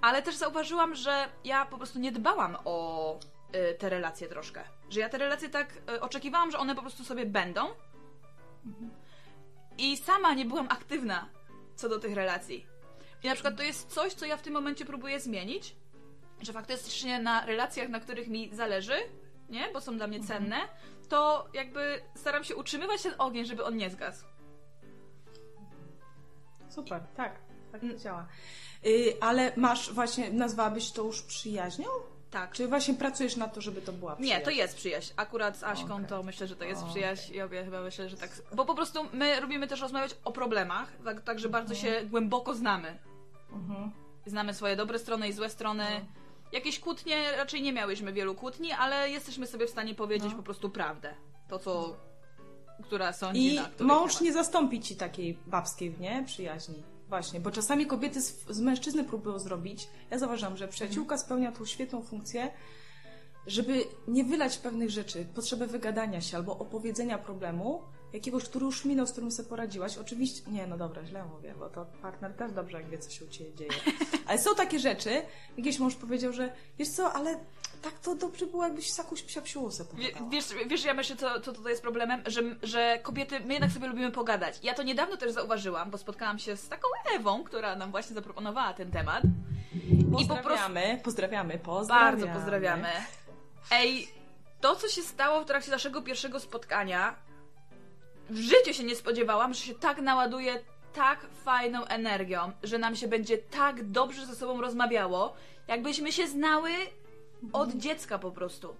Ale 0.00 0.22
też 0.22 0.36
zauważyłam, 0.36 0.94
że 0.94 1.28
ja 1.44 1.66
po 1.66 1.76
prostu 1.76 1.98
nie 1.98 2.12
dbałam 2.12 2.56
o 2.64 3.18
y, 3.54 3.74
te 3.74 3.88
relacje 3.88 4.28
troszkę. 4.28 4.64
Że 4.90 5.00
ja 5.00 5.08
te 5.08 5.18
relacje 5.18 5.48
tak 5.48 5.76
y, 5.96 6.00
oczekiwałam, 6.00 6.50
że 6.50 6.58
one 6.58 6.74
po 6.74 6.80
prostu 6.80 7.04
sobie 7.04 7.26
będą. 7.26 7.68
I 9.78 9.96
sama 9.96 10.34
nie 10.34 10.44
byłam 10.44 10.66
aktywna 10.70 11.28
co 11.78 11.88
do 11.88 11.98
tych 11.98 12.14
relacji. 12.14 12.66
I 13.22 13.26
na 13.26 13.34
przykład 13.34 13.56
to 13.56 13.62
jest 13.62 13.90
coś, 13.90 14.12
co 14.12 14.26
ja 14.26 14.36
w 14.36 14.42
tym 14.42 14.52
momencie 14.52 14.84
próbuję 14.84 15.20
zmienić, 15.20 15.76
że 16.40 16.52
faktycznie 16.52 17.18
na 17.18 17.46
relacjach, 17.46 17.88
na 17.88 18.00
których 18.00 18.28
mi 18.28 18.50
zależy, 18.52 18.96
nie? 19.48 19.68
Bo 19.72 19.80
są 19.80 19.96
dla 19.96 20.06
mnie 20.06 20.20
cenne, 20.20 20.56
to 21.08 21.48
jakby 21.54 22.00
staram 22.14 22.44
się 22.44 22.56
utrzymywać 22.56 23.02
ten 23.02 23.14
ogień, 23.18 23.44
żeby 23.44 23.64
on 23.64 23.76
nie 23.76 23.90
zgasł. 23.90 24.24
Super, 26.68 27.02
tak. 27.16 27.38
Tak 27.72 27.80
to 27.80 27.96
działa. 27.96 28.26
Y, 28.86 29.16
ale 29.20 29.52
masz 29.56 29.92
właśnie, 29.92 30.30
nazwałabyś 30.30 30.92
to 30.92 31.04
już 31.04 31.22
przyjaźnią? 31.22 31.88
Tak. 32.30 32.52
Czy 32.52 32.68
właśnie 32.68 32.94
pracujesz 32.94 33.36
na 33.36 33.48
to, 33.48 33.60
żeby 33.60 33.82
to 33.82 33.92
była 33.92 34.16
przyjaźń? 34.16 34.38
Nie, 34.38 34.44
to 34.44 34.50
jest 34.50 34.76
przyjaźń. 34.76 35.12
Akurat 35.16 35.56
z 35.56 35.62
Aśką 35.64 35.94
Okej. 35.94 36.06
to 36.06 36.22
myślę, 36.22 36.46
że 36.46 36.56
to 36.56 36.64
jest 36.64 36.80
Okej. 36.80 36.92
przyjaźń 36.94 37.34
i 37.34 37.40
obie 37.40 37.64
chyba 37.64 37.80
myślę, 37.80 38.08
że 38.08 38.16
tak. 38.16 38.30
Bo 38.54 38.64
po 38.64 38.74
prostu 38.74 39.00
my 39.12 39.40
lubimy 39.40 39.66
też 39.66 39.80
rozmawiać 39.80 40.16
o 40.24 40.32
problemach, 40.32 40.92
tak, 41.04 41.20
tak 41.20 41.38
że 41.38 41.48
bardzo 41.48 41.74
się 41.74 42.00
głęboko 42.10 42.54
znamy. 42.54 42.98
Mhm. 43.52 43.90
Znamy 44.26 44.54
swoje 44.54 44.76
dobre 44.76 44.98
strony 44.98 45.28
i 45.28 45.32
złe 45.32 45.50
strony. 45.50 45.84
Jakieś 46.52 46.80
kłótnie, 46.80 47.32
raczej 47.36 47.62
nie 47.62 47.72
miałyśmy 47.72 48.12
wielu 48.12 48.34
kłótni, 48.34 48.72
ale 48.72 49.10
jesteśmy 49.10 49.46
sobie 49.46 49.66
w 49.66 49.70
stanie 49.70 49.94
powiedzieć 49.94 50.30
No. 50.30 50.36
po 50.36 50.42
prostu 50.42 50.70
prawdę. 50.70 51.14
To, 51.48 51.58
co... 51.58 51.96
która 52.84 53.12
sądzi 53.12 53.52
I 53.52 53.56
na 53.56 53.64
który 53.64 53.86
mąż 53.86 54.12
temat. 54.12 54.20
nie 54.24 54.32
zastąpi 54.32 54.80
ci 54.80 54.96
takiej 54.96 55.38
babskiej, 55.46 55.94
nie? 56.00 56.24
Przyjaźni. 56.26 56.82
Właśnie, 57.08 57.40
bo 57.40 57.50
czasami 57.50 57.86
kobiety 57.86 58.22
z, 58.22 58.46
z 58.48 58.60
mężczyzny 58.60 59.04
próbują 59.04 59.38
zrobić. 59.38 59.88
Ja 60.10 60.18
zauważam, 60.18 60.56
że 60.56 60.68
przyjaciółka 60.68 61.18
spełnia 61.18 61.52
tą 61.52 61.66
świetną 61.66 62.02
funkcję, 62.02 62.50
żeby 63.46 63.84
nie 64.08 64.24
wylać 64.24 64.58
pewnych 64.58 64.90
rzeczy, 64.90 65.26
potrzeby 65.34 65.66
wygadania 65.66 66.20
się 66.20 66.36
albo 66.36 66.58
opowiedzenia 66.58 67.18
problemu, 67.18 67.82
jakiegoś, 68.12 68.44
który 68.44 68.64
już 68.64 68.84
minął, 68.84 69.06
z 69.06 69.12
którym 69.12 69.30
sobie 69.30 69.48
poradziłaś. 69.48 69.98
Oczywiście, 69.98 70.50
nie, 70.50 70.66
no 70.66 70.76
dobra, 70.76 71.06
źle 71.06 71.24
mówię, 71.24 71.54
bo 71.58 71.68
to 71.68 71.86
partner 72.02 72.32
też 72.34 72.52
dobrze, 72.52 72.76
jak 72.76 72.90
wie, 72.90 72.98
co 72.98 73.10
się 73.10 73.24
u 73.24 73.28
Ciebie 73.28 73.54
dzieje. 73.54 73.70
Ale 74.28 74.38
są 74.38 74.54
takie 74.54 74.78
rzeczy, 74.78 75.22
jakieś 75.56 75.78
mąż 75.78 75.94
powiedział, 75.94 76.32
że 76.32 76.52
wiesz 76.78 76.88
co, 76.88 77.12
ale 77.12 77.38
tak 77.82 77.98
to 77.98 78.14
dobrze 78.14 78.46
było, 78.46 78.64
jakbyś 78.64 78.92
z 78.92 78.98
jakąś 78.98 79.22
psiapsiłą 79.22 79.70
sobie. 79.70 80.04
Wiesz, 80.30 80.44
wiesz, 80.66 80.84
ja 80.84 80.94
myślę, 80.94 81.16
co, 81.16 81.40
co 81.40 81.52
tutaj 81.52 81.70
jest 81.72 81.82
problemem, 81.82 82.22
że, 82.26 82.42
że 82.62 82.98
kobiety, 83.02 83.40
my 83.40 83.52
jednak 83.54 83.70
sobie 83.72 83.88
lubimy 83.88 84.10
pogadać. 84.10 84.60
Ja 84.62 84.74
to 84.74 84.82
niedawno 84.82 85.16
też 85.16 85.32
zauważyłam, 85.32 85.90
bo 85.90 85.98
spotkałam 85.98 86.38
się 86.38 86.56
z 86.56 86.68
taką 86.68 86.88
Ewą, 87.16 87.44
która 87.44 87.76
nam 87.76 87.90
właśnie 87.90 88.14
zaproponowała 88.14 88.72
ten 88.74 88.90
temat. 88.90 89.22
I 89.90 90.04
po 90.04 90.10
prostu 90.10 90.34
Pozdrawiamy, 90.34 91.00
pozdrawiamy, 91.04 91.58
pozdrawiamy. 91.58 92.16
bardzo 92.16 92.38
pozdrawiamy. 92.38 92.88
Ej, 93.70 94.08
to 94.60 94.76
co 94.76 94.88
się 94.88 95.02
stało 95.02 95.40
w 95.40 95.46
trakcie 95.46 95.70
naszego 95.70 96.02
pierwszego 96.02 96.40
spotkania, 96.40 97.16
w 98.30 98.36
życiu 98.36 98.74
się 98.74 98.84
nie 98.84 98.96
spodziewałam, 98.96 99.54
że 99.54 99.60
się 99.60 99.74
tak 99.74 100.00
naładuje 100.00 100.60
tak 100.92 101.26
fajną 101.44 101.84
energią, 101.84 102.52
że 102.62 102.78
nam 102.78 102.96
się 102.96 103.08
będzie 103.08 103.38
tak 103.38 103.90
dobrze 103.90 104.26
ze 104.26 104.34
sobą 104.34 104.60
rozmawiało, 104.60 105.34
jakbyśmy 105.68 106.12
się 106.12 106.26
znały 106.26 106.70
od 107.52 107.72
dziecka 107.72 108.18
po 108.18 108.30
prostu. 108.30 108.76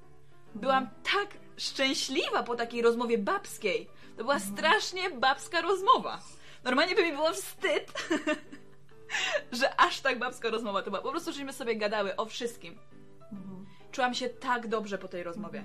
Byłam 0.54 0.88
tak 1.12 1.28
szczęśliwa 1.56 2.42
po 2.42 2.56
takiej 2.56 2.82
rozmowie 2.82 3.18
babskiej. 3.18 3.88
To 4.16 4.24
była 4.24 4.38
strasznie 4.38 5.10
babska 5.10 5.60
rozmowa. 5.60 6.20
Normalnie 6.64 6.94
by 6.94 7.02
mi 7.04 7.12
było 7.12 7.32
wstyd, 7.32 7.92
że 9.52 9.80
aż 9.80 10.00
tak 10.00 10.18
babska 10.18 10.50
rozmowa 10.50 10.82
to 10.82 10.90
była. 10.90 11.02
Po 11.02 11.10
prostu 11.10 11.32
żeśmy 11.32 11.52
sobie 11.52 11.76
gadały 11.76 12.16
o 12.16 12.26
wszystkim. 12.26 12.78
Czułam 13.92 14.14
się 14.14 14.28
tak 14.28 14.68
dobrze 14.68 14.98
po 14.98 15.08
tej 15.08 15.22
rozmowie. 15.22 15.64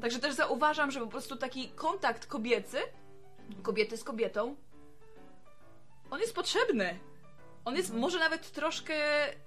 Także 0.00 0.18
też 0.18 0.34
zauważam, 0.34 0.90
że 0.90 1.00
po 1.00 1.06
prostu 1.06 1.36
taki 1.36 1.68
kontakt 1.68 2.26
kobiecy, 2.26 2.78
kobiety 3.62 3.96
z 3.96 4.04
kobietą, 4.04 4.56
on 6.10 6.20
jest 6.20 6.34
potrzebny. 6.34 6.98
On 7.64 7.76
jest 7.76 7.94
może 7.94 8.18
nawet 8.18 8.52
troszkę 8.52 8.94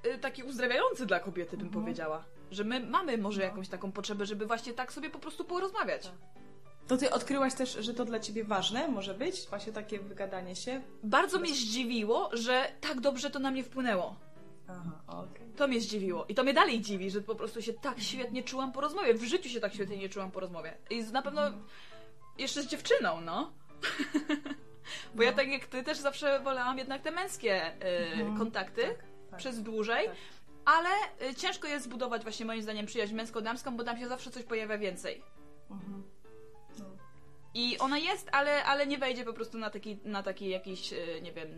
y, 0.06 0.18
taki 0.22 0.44
uzdrawiający 0.44 1.06
dla 1.06 1.20
kobiety, 1.20 1.58
bym 1.58 1.70
powiedziała. 1.70 2.24
Że 2.52 2.64
my 2.64 2.80
mamy 2.80 3.18
może 3.18 3.42
jakąś 3.42 3.70
taką 3.70 3.92
potrzebę, 3.92 4.26
żeby 4.26 4.46
właśnie 4.46 4.74
tak 4.74 4.94
sobie 4.94 5.10
po 5.10 5.20
prostu 5.20 5.46
porozmawiać. 5.46 6.12
To 6.88 6.98
ty 6.98 7.12
odkryłaś 7.12 7.54
też, 7.54 7.74
że 7.80 7.94
to 7.94 8.06
dla 8.06 8.20
ciebie 8.20 8.44
ważne 8.44 8.88
może 8.88 9.14
być? 9.14 9.48
Właśnie 9.50 9.74
takie 9.74 10.00
wygadanie 10.00 10.56
się? 10.56 10.82
Bardzo 11.04 11.40
mnie 11.40 11.54
zdziwiło, 11.54 12.30
że 12.34 12.72
tak 12.82 13.02
dobrze 13.02 13.30
to 13.30 13.40
na 13.40 13.52
mnie 13.52 13.64
wpłynęło. 13.64 14.16
Aha, 14.70 15.02
okej. 15.08 15.48
To 15.56 15.68
mnie 15.68 15.82
zdziwiło. 15.82 16.26
I 16.26 16.36
to 16.36 16.44
mnie 16.44 16.54
dalej 16.54 16.82
dziwi, 16.82 17.12
że 17.12 17.22
po 17.22 17.36
prostu 17.36 17.62
się 17.62 17.74
tak 17.74 18.00
świetnie 18.00 18.44
czułam 18.44 18.72
po 18.72 18.82
rozmowie. 18.82 19.14
W 19.14 19.24
życiu 19.24 19.50
się 19.50 19.60
tak 19.60 19.74
świetnie 19.74 19.98
nie 19.98 20.10
czułam 20.10 20.32
po 20.32 20.40
rozmowie. 20.40 20.78
I 20.90 21.04
na 21.04 21.22
pewno 21.22 21.42
jeszcze 22.38 22.64
z 22.64 22.68
dziewczyną, 22.68 23.22
no. 23.22 23.52
Bo 25.16 25.24
ja 25.24 25.32
No. 25.32 25.38
tak 25.38 25.48
jak 25.48 25.66
ty 25.66 25.84
też 25.84 25.98
zawsze 25.98 26.40
wolałam 26.40 26.78
jednak 26.78 27.02
te 27.02 27.12
męskie 27.12 27.68
y, 27.68 27.88
Mhm. 28.14 28.38
kontakty 28.38 28.82
Tak, 28.82 28.98
tak. 29.30 29.40
przez 29.40 29.62
dłużej. 29.64 30.06
Tak. 30.08 30.16
Ale 30.66 30.90
y, 31.30 31.36
ciężko 31.36 31.68
jest 31.68 31.86
zbudować 31.86 32.24
właśnie 32.24 32.46
moim 32.46 32.62
zdaniem 32.62 32.86
przyjaźń 32.86 33.16
męsko-damską, 33.16 33.78
bo 33.78 33.84
tam 33.84 33.98
się 34.00 34.08
zawsze 34.08 34.32
coś 34.32 34.44
pojawia 34.44 34.78
więcej. 34.78 35.22
Mhm. 35.72 36.04
No. 36.80 36.86
I 37.54 37.78
ona 37.78 37.98
jest, 37.98 38.30
ale, 38.32 38.64
ale 38.66 38.88
nie 38.88 38.98
wejdzie 38.98 39.24
po 39.26 39.34
prostu 39.34 39.58
na 39.58 39.70
taki, 39.70 39.98
na 40.06 40.24
taki 40.24 40.50
jakiś, 40.50 40.94
y, 40.94 41.20
nie 41.22 41.32
wiem, 41.34 41.50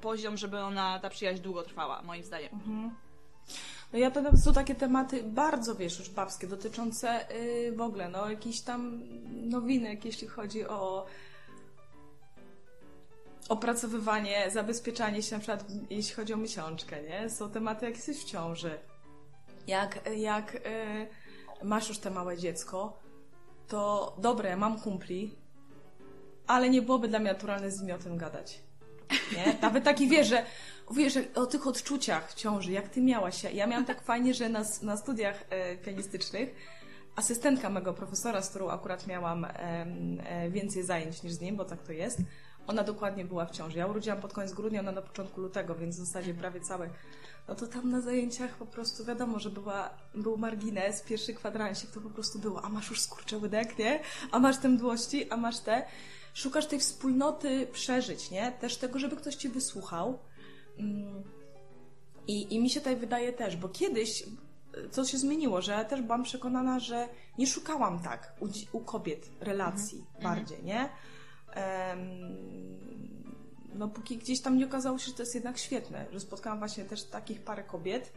poziom, 0.00 0.36
żeby 0.36 0.58
ona, 0.58 0.98
ta 0.98 1.10
przyjaźń 1.10 1.42
długo 1.42 1.62
trwała, 1.62 2.02
moim 2.02 2.24
zdaniem. 2.24 2.52
Mhm. 2.52 2.94
No 3.92 3.98
ja 3.98 4.10
nawet 4.10 4.40
są 4.40 4.52
takie 4.52 4.74
tematy 4.74 5.22
bardzo, 5.22 5.74
wiesz, 5.74 5.98
już 5.98 6.10
babskie, 6.10 6.46
dotyczące 6.46 7.26
yy, 7.30 7.72
w 7.72 7.80
ogóle, 7.80 8.08
no, 8.08 8.30
jakichś 8.30 8.60
tam 8.60 9.02
nowinek, 9.30 10.04
jeśli 10.04 10.28
chodzi 10.28 10.66
o 10.66 11.06
opracowywanie, 13.48 14.50
zabezpieczanie 14.50 15.22
się, 15.22 15.36
na 15.36 15.40
przykład 15.40 15.64
jeśli 15.90 16.14
chodzi 16.14 16.34
o 16.34 16.36
miesiączkę, 16.36 17.02
nie? 17.02 17.30
Są 17.30 17.50
tematy, 17.50 17.86
jak 17.86 17.96
jesteś 17.96 18.18
w 18.18 18.24
ciąży. 18.24 18.78
Jak, 19.66 20.10
jak 20.16 20.54
yy, 20.54 21.68
masz 21.68 21.88
już 21.88 21.98
te 21.98 22.10
małe 22.10 22.38
dziecko, 22.38 22.98
to 23.68 24.14
dobre, 24.18 24.56
mam 24.56 24.80
kumpli, 24.80 25.34
ale 26.46 26.70
nie 26.70 26.82
byłoby 26.82 27.08
dla 27.08 27.18
mnie 27.18 27.32
naturalne 27.32 27.70
z 27.70 27.80
nimi 27.80 27.92
o 27.92 27.98
tym 27.98 28.16
gadać. 28.16 28.67
Nie? 29.36 29.58
Nawet 29.62 29.84
taki 29.84 30.08
wiesz, 30.08 30.28
że 30.28 30.44
wiesz, 30.90 31.18
o 31.34 31.46
tych 31.46 31.66
odczuciach 31.66 32.34
ciąży, 32.34 32.72
jak 32.72 32.88
ty 32.88 33.00
miałaś. 33.00 33.42
Ja 33.54 33.66
miałam 33.66 33.84
tak 33.84 34.02
fajnie, 34.02 34.34
że 34.34 34.48
na, 34.48 34.62
na 34.82 34.96
studiach 34.96 35.44
e, 35.50 35.76
pianistycznych 35.76 36.54
asystentka 37.16 37.70
mego 37.70 37.94
profesora, 37.94 38.42
z 38.42 38.50
którą 38.50 38.68
akurat 38.68 39.06
miałam 39.06 39.44
em, 39.44 40.20
e, 40.24 40.50
więcej 40.50 40.82
zajęć 40.82 41.22
niż 41.22 41.32
z 41.32 41.40
nim, 41.40 41.56
bo 41.56 41.64
tak 41.64 41.82
to 41.82 41.92
jest, 41.92 42.18
ona 42.66 42.84
dokładnie 42.84 43.24
była 43.24 43.46
w 43.46 43.50
ciąży. 43.50 43.78
Ja 43.78 43.86
urodziłam 43.86 44.20
pod 44.20 44.32
koniec 44.32 44.52
grudnia, 44.52 44.80
ona 44.80 44.92
na 44.92 45.02
początku 45.02 45.40
lutego, 45.40 45.74
więc 45.74 45.96
w 45.96 46.04
zasadzie 46.04 46.34
prawie 46.34 46.60
cały. 46.60 46.90
No 47.48 47.54
to 47.54 47.66
tam 47.66 47.90
na 47.90 48.00
zajęciach 48.00 48.56
po 48.56 48.66
prostu 48.66 49.04
wiadomo, 49.04 49.38
że 49.38 49.50
była, 49.50 49.90
był 50.14 50.38
margines, 50.38 51.02
pierwszy 51.02 51.34
kwadransik 51.34 51.90
to 51.90 52.00
po 52.00 52.10
prostu 52.10 52.38
było, 52.38 52.64
a 52.64 52.68
masz 52.68 52.90
już 52.90 53.00
skurcze 53.00 53.38
łydek, 53.38 53.78
nie? 53.78 54.00
A 54.32 54.38
masz 54.38 54.58
te 54.58 54.68
mdłości, 54.68 55.30
a 55.30 55.36
masz 55.36 55.60
te. 55.60 55.86
Szukasz 56.38 56.66
tej 56.66 56.78
wspólnoty 56.78 57.66
przeżyć, 57.72 58.30
nie? 58.30 58.52
Też 58.52 58.76
tego, 58.76 58.98
żeby 58.98 59.16
ktoś 59.16 59.34
Cię 59.34 59.48
wysłuchał. 59.48 60.18
Mm. 60.78 61.22
I, 62.26 62.54
I 62.54 62.60
mi 62.60 62.70
się 62.70 62.80
tutaj 62.80 62.96
wydaje 62.96 63.32
też, 63.32 63.56
bo 63.56 63.68
kiedyś 63.68 64.22
y, 64.22 64.88
co 64.90 65.04
się 65.04 65.18
zmieniło, 65.18 65.62
że 65.62 65.72
ja 65.72 65.84
też 65.84 66.02
byłam 66.02 66.22
przekonana, 66.22 66.80
że 66.80 67.08
nie 67.38 67.46
szukałam 67.46 68.02
tak 68.02 68.32
u, 68.40 68.76
u 68.78 68.80
kobiet 68.80 69.30
relacji 69.40 70.04
bardziej, 70.22 70.64
nie? 70.64 70.88
Em, 71.52 72.08
no 73.74 73.88
póki 73.88 74.18
gdzieś 74.18 74.40
tam 74.40 74.58
nie 74.58 74.66
okazało 74.66 74.98
się, 74.98 75.06
że 75.06 75.12
to 75.12 75.22
jest 75.22 75.34
jednak 75.34 75.58
świetne, 75.58 76.06
że 76.12 76.20
spotkałam 76.20 76.58
właśnie 76.58 76.84
też 76.84 77.04
takich 77.04 77.42
parę 77.42 77.62
kobiet 77.62 78.12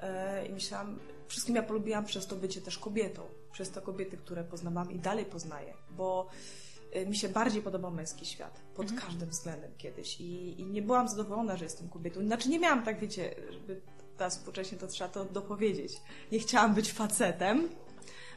e, 0.00 0.46
i 0.46 0.52
myślałam, 0.52 0.98
wszystkim 1.28 1.56
ja 1.56 1.62
polubiłam 1.62 2.04
przez 2.04 2.26
to 2.26 2.36
bycie 2.36 2.60
też 2.60 2.78
kobietą, 2.78 3.22
przez 3.52 3.70
te 3.70 3.80
kobiety, 3.80 4.16
które 4.16 4.44
poznałam 4.44 4.90
i 4.90 4.98
dalej 4.98 5.24
poznaję, 5.24 5.74
bo 5.90 6.28
e, 6.30 6.63
mi 7.06 7.16
się 7.16 7.28
bardziej 7.28 7.62
podobał 7.62 7.90
męski 7.90 8.26
świat, 8.26 8.60
pod 8.74 8.92
każdym 8.92 9.28
względem 9.28 9.70
kiedyś. 9.78 10.20
I, 10.20 10.60
i 10.60 10.66
nie 10.66 10.82
byłam 10.82 11.08
zadowolona, 11.08 11.56
że 11.56 11.64
jestem 11.64 11.88
kobietą, 11.88 12.26
znaczy 12.26 12.48
nie 12.48 12.58
miałam 12.58 12.84
tak, 12.84 13.00
wiecie, 13.00 13.34
żeby 13.50 13.80
teraz 14.16 14.38
współcześnie 14.38 14.78
to 14.78 14.86
trzeba 14.86 15.10
to 15.10 15.24
dopowiedzieć, 15.24 15.92
nie 16.32 16.38
chciałam 16.38 16.74
być 16.74 16.92
facetem, 16.92 17.68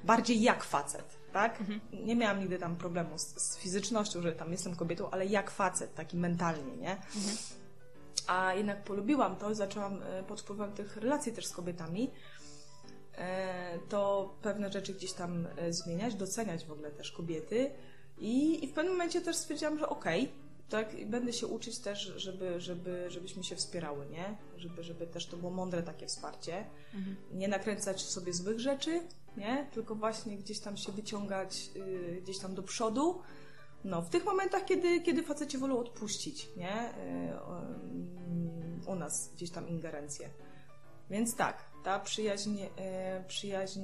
bardziej 0.04 0.42
jak 0.42 0.64
facet, 0.64 1.18
tak? 1.34 1.64
Nie 1.94 2.16
miałam 2.16 2.40
nigdy 2.40 2.58
tam 2.58 2.76
problemu 2.76 3.18
z, 3.18 3.42
z 3.42 3.58
fizycznością, 3.58 4.22
że 4.22 4.32
tam 4.32 4.52
jestem 4.52 4.76
kobietą, 4.76 5.10
ale 5.10 5.26
jak 5.26 5.52
facet, 5.52 5.96
taki 5.96 6.18
mentalnie, 6.18 6.78
nie? 6.78 6.98
A 8.28 8.54
jednak 8.54 8.84
polubiłam 8.84 9.36
to 9.36 9.52
i 9.52 9.56
zaczęłam 9.56 10.04
e, 10.04 10.24
pod 10.24 10.42
wpływem 10.42 10.74
tych 10.74 10.98
relacji 10.98 11.32
też 11.34 11.46
z 11.46 11.54
kobietami 11.54 12.12
e, 13.18 13.80
to 13.90 14.34
pewne 14.42 14.72
rzeczy 14.72 14.94
gdzieś 14.94 15.14
tam 15.14 15.48
zmieniać, 15.70 16.16
doceniać 16.16 16.66
w 16.66 16.72
ogóle 16.72 16.92
też 16.92 17.12
kobiety 17.12 17.72
i, 18.20 18.64
i 18.64 18.68
w 18.68 18.74
pewnym 18.74 18.94
momencie 18.94 19.22
też 19.22 19.36
stwierdziłam, 19.36 19.80
że 19.80 19.90
okej, 19.90 20.32
tak, 20.70 21.00
i 21.00 21.06
będę 21.06 21.34
się 21.34 21.48
uczyć 21.48 21.80
też, 21.80 22.14
żeby, 22.16 22.62
żeby, 22.62 23.06
żebyśmy 23.12 23.44
się 23.44 23.56
wspierały, 23.56 24.06
nie? 24.06 24.38
Żeby, 24.58 24.84
żeby 24.84 25.08
też 25.08 25.26
to 25.26 25.38
było 25.38 25.52
mądre 25.52 25.84
takie 25.84 26.08
wsparcie. 26.08 26.66
Nie 27.34 27.48
nakręcać 27.48 28.02
sobie 28.02 28.34
złych 28.34 28.60
rzeczy, 28.60 29.02
nie? 29.38 29.68
Tylko 29.74 29.96
właśnie 29.96 30.38
gdzieś 30.38 30.60
tam 30.60 30.78
się 30.78 30.92
wyciągać 30.92 31.70
y, 31.76 32.22
gdzieś 32.24 32.40
tam 32.40 32.56
do 32.56 32.64
przodu. 32.64 33.22
No, 33.84 34.02
w 34.02 34.10
tych 34.10 34.26
momentach, 34.26 34.66
kiedy, 34.66 35.02
kiedy 35.02 35.24
faceci 35.24 35.58
wolą 35.58 35.80
odpuścić, 35.80 36.50
nie? 36.58 36.90
Y, 36.90 36.94
mm, 36.98 38.82
u 38.88 38.96
nas 38.96 39.32
gdzieś 39.36 39.52
tam 39.52 39.68
ingerencje. 39.68 40.30
Więc 41.10 41.36
tak, 41.36 41.64
ta 41.84 42.00
przyjaźń, 42.00 42.58
e, 42.78 43.24
przyjaźń 43.28 43.82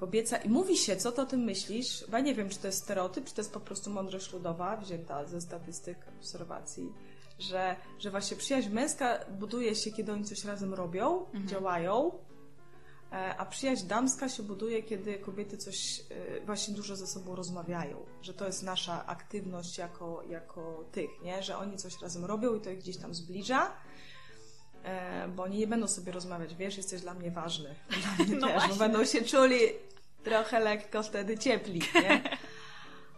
kobieca 0.00 0.36
i 0.36 0.48
mówi 0.48 0.76
się, 0.76 0.96
co 0.96 1.12
ty 1.12 1.22
o 1.22 1.26
tym 1.26 1.40
myślisz, 1.40 2.04
ja 2.12 2.20
nie 2.20 2.34
wiem, 2.34 2.48
czy 2.48 2.58
to 2.58 2.66
jest 2.66 2.82
stereotyp, 2.82 3.24
czy 3.24 3.34
to 3.34 3.40
jest 3.40 3.52
po 3.52 3.60
prostu 3.60 3.90
mądrość 3.90 4.32
ludowa, 4.32 4.76
wzięta 4.76 5.24
ze 5.24 5.40
statystyk, 5.40 5.98
obserwacji, 6.18 6.92
że, 7.38 7.76
że 7.98 8.10
właśnie 8.10 8.36
przyjaźń 8.36 8.70
męska 8.70 9.18
buduje 9.38 9.74
się, 9.74 9.92
kiedy 9.92 10.12
oni 10.12 10.24
coś 10.24 10.44
razem 10.44 10.74
robią, 10.74 11.26
działają, 11.46 12.12
e, 13.12 13.36
a 13.36 13.46
przyjaźń 13.46 13.86
damska 13.86 14.28
się 14.28 14.42
buduje, 14.42 14.82
kiedy 14.82 15.18
kobiety 15.18 15.56
coś 15.56 15.76
e, 16.10 16.46
właśnie 16.46 16.74
dużo 16.74 16.96
ze 16.96 17.06
sobą 17.06 17.36
rozmawiają, 17.36 18.06
że 18.22 18.34
to 18.34 18.46
jest 18.46 18.62
nasza 18.62 19.06
aktywność 19.06 19.78
jako, 19.78 20.22
jako 20.28 20.84
tych, 20.92 21.10
nie? 21.22 21.42
że 21.42 21.56
oni 21.56 21.76
coś 21.76 22.02
razem 22.02 22.24
robią 22.24 22.54
i 22.54 22.60
to 22.60 22.70
ich 22.70 22.78
gdzieś 22.78 22.96
tam 22.96 23.14
zbliża, 23.14 23.72
bo 25.36 25.42
oni 25.42 25.58
nie 25.58 25.66
będą 25.66 25.88
sobie 25.88 26.12
rozmawiać, 26.12 26.54
wiesz, 26.54 26.76
jesteś 26.76 27.00
dla 27.00 27.14
mnie 27.14 27.30
ważny, 27.30 27.74
dla 28.16 28.24
mnie 28.24 28.36
No 28.36 28.46
też, 28.46 28.54
bo 28.56 28.60
właśnie. 28.60 28.78
będą 28.78 29.04
się 29.04 29.22
czuli 29.22 29.58
trochę 30.24 30.60
lekko 30.60 31.02
wtedy 31.02 31.38
ciepli, 31.38 31.82
nie? 31.94 32.22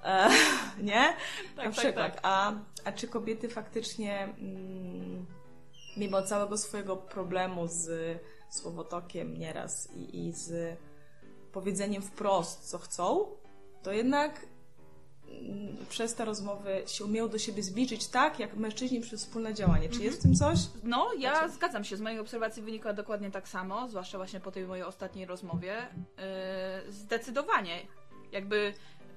E, 0.04 0.28
nie? 0.82 1.14
Tak, 1.56 1.56
Na 1.56 1.62
tak, 1.62 1.72
przykład. 1.72 2.12
tak. 2.14 2.20
A, 2.22 2.52
a 2.84 2.92
czy 2.92 3.08
kobiety 3.08 3.48
faktycznie, 3.48 4.22
mm, 4.24 5.26
mimo 5.96 6.22
całego 6.22 6.58
swojego 6.58 6.96
problemu 6.96 7.66
z 7.68 8.18
słowotokiem 8.50 9.38
nieraz 9.38 9.88
i, 9.94 10.26
i 10.28 10.32
z 10.32 10.76
powiedzeniem 11.52 12.02
wprost, 12.02 12.60
co 12.70 12.78
chcą, 12.78 13.26
to 13.82 13.92
jednak 13.92 14.46
przez 15.88 16.14
te 16.14 16.24
rozmowy 16.24 16.82
się 16.86 17.04
umieją 17.04 17.28
do 17.28 17.38
siebie 17.38 17.62
zbliżyć 17.62 18.06
tak, 18.08 18.38
jak 18.38 18.56
mężczyźni 18.56 19.00
przez 19.00 19.20
wspólne 19.24 19.54
działanie. 19.54 19.88
Czy 19.88 20.02
jest 20.02 20.18
w 20.18 20.22
tym 20.22 20.34
coś? 20.34 20.58
No, 20.84 21.12
ja 21.18 21.34
Znaczy- 21.38 21.52
zgadzam 21.54 21.84
się. 21.84 21.96
Z 21.96 22.00
mojej 22.00 22.18
obserwacji 22.18 22.62
wynika 22.62 22.92
dokładnie 22.92 23.30
tak 23.30 23.48
samo, 23.48 23.88
zwłaszcza 23.88 24.18
właśnie 24.18 24.40
po 24.40 24.50
tej 24.52 24.66
mojej 24.66 24.84
ostatniej 24.84 25.26
rozmowie. 25.26 25.76
Yy, 26.86 26.92
zdecydowanie. 26.92 27.86
Jakby 28.32 28.74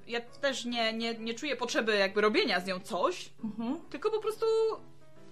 ja 0.08 0.22
też 0.22 0.66
nie, 0.66 0.94
nie, 0.94 1.14
nie 1.18 1.34
czuję 1.34 1.56
potrzeby 1.56 1.96
jakby 1.98 2.22
robienia 2.22 2.60
z 2.60 2.66
nią 2.66 2.80
coś, 2.80 3.30
Mhm. 3.44 3.80
tylko 3.90 4.12
po 4.12 4.20
prostu 4.20 4.46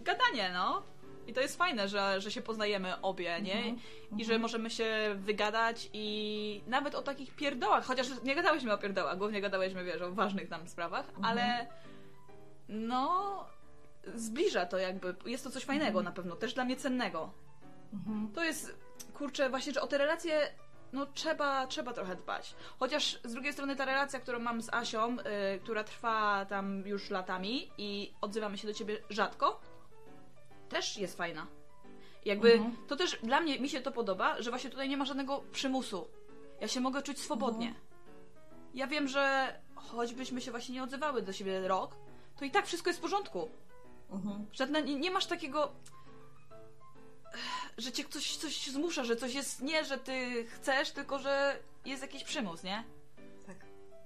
gadanie, 0.02 0.52
no. 0.54 0.84
I 1.28 1.34
to 1.34 1.42
jest 1.42 1.58
fajne, 1.58 1.88
że, 1.88 2.22
że 2.22 2.32
się 2.32 2.42
poznajemy 2.42 3.02
obie, 3.02 3.42
nie? 3.42 3.56
Mhm. 3.56 3.78
I 4.18 4.26
że 4.26 4.40
możemy 4.40 4.70
się 4.70 5.16
wygadać 5.16 5.90
i 5.94 6.64
nawet 6.68 6.96
o 6.96 7.02
takich 7.02 7.36
pierdołach, 7.36 7.86
chociaż 7.86 8.08
nie 8.24 8.36
gadałyśmy 8.36 8.74
o 8.74 8.78
pierdołach, 8.78 9.18
głównie 9.18 9.42
gadałyśmy, 9.42 9.84
wiesz, 9.84 10.02
o 10.02 10.12
ważnych 10.12 10.50
nam 10.50 10.68
sprawach, 10.68 11.10
Mhm. 11.10 11.26
ale 11.26 11.68
no 12.70 13.46
zbliża 14.16 14.66
to 14.66 14.78
jakby, 14.78 15.16
jest 15.26 15.44
to 15.44 15.50
coś 15.50 15.64
fajnego 15.64 16.04
na 16.04 16.12
pewno, 16.12 16.36
też 16.36 16.54
dla 16.54 16.66
mnie 16.66 16.76
cennego. 16.76 17.34
Mhm. 17.94 18.32
To 18.34 18.44
jest, 18.44 18.80
kurczę, 19.14 19.50
właśnie, 19.50 19.74
że 19.74 19.82
o 19.82 19.88
te 19.88 19.98
relacje 19.98 20.52
no 20.94 21.06
trzeba, 21.06 21.68
trzeba 21.68 21.94
trochę 21.94 22.16
dbać. 22.16 22.56
Chociaż 22.80 23.20
z 23.24 23.34
drugiej 23.34 23.54
strony 23.54 23.76
ta 23.76 23.86
relacja, 23.86 24.20
którą 24.20 24.40
mam 24.40 24.62
z 24.62 24.74
Asią, 24.74 25.18
y, 25.56 25.60
która 25.60 25.84
trwa 25.84 26.46
tam 26.46 26.88
już 26.88 27.10
latami 27.10 27.72
i 27.78 28.14
odzywamy 28.22 28.58
się 28.58 28.68
do 28.68 28.74
ciebie 28.74 28.98
rzadko, 29.10 29.62
też 30.72 30.98
jest 30.98 31.18
fajna. 31.18 31.48
Jakby 32.26 32.54
Mhm. 32.54 32.88
to 32.88 32.96
też 32.96 33.20
dla 33.24 33.42
mnie 33.42 33.60
mi 33.60 33.70
się 33.70 33.82
to 33.82 33.92
podoba, 33.92 34.42
że 34.42 34.50
właśnie 34.50 34.70
tutaj 34.70 34.90
nie 34.90 34.98
ma 34.98 35.06
żadnego 35.06 35.44
przymusu. 35.52 36.08
Ja 36.62 36.68
się 36.68 36.80
mogę 36.82 37.02
czuć 37.02 37.20
swobodnie. 37.20 37.68
Mhm. 37.68 37.86
Ja 38.74 38.88
wiem, 38.88 39.08
że 39.08 39.56
choćbyśmy 39.76 40.42
się 40.42 40.52
właśnie 40.52 40.76
nie 40.76 40.84
odzywały 40.84 41.22
do 41.22 41.34
siebie 41.34 41.68
rok, 41.68 41.96
to 42.40 42.46
i 42.46 42.52
tak 42.52 42.66
wszystko 42.66 42.90
jest 42.90 43.00
w 43.00 43.02
porządku. 43.02 43.50
Mhm. 44.12 44.46
Żadne, 44.54 44.82
nie, 44.82 45.12
masz 45.12 45.26
takiego, 45.26 45.72
że 47.78 47.92
cię 47.92 48.04
coś, 48.10 48.38
coś 48.38 48.68
zmusza, 48.68 49.04
że 49.04 49.16
coś 49.16 49.34
jest 49.34 49.62
nie, 49.62 49.86
że 49.86 49.98
ty 49.98 50.46
chcesz, 50.46 50.92
tylko 50.92 51.20
że 51.20 51.60
jest 51.86 52.02
jakiś 52.02 52.24
przymus, 52.24 52.64
nie? 52.64 52.84
Tak. 53.48 53.56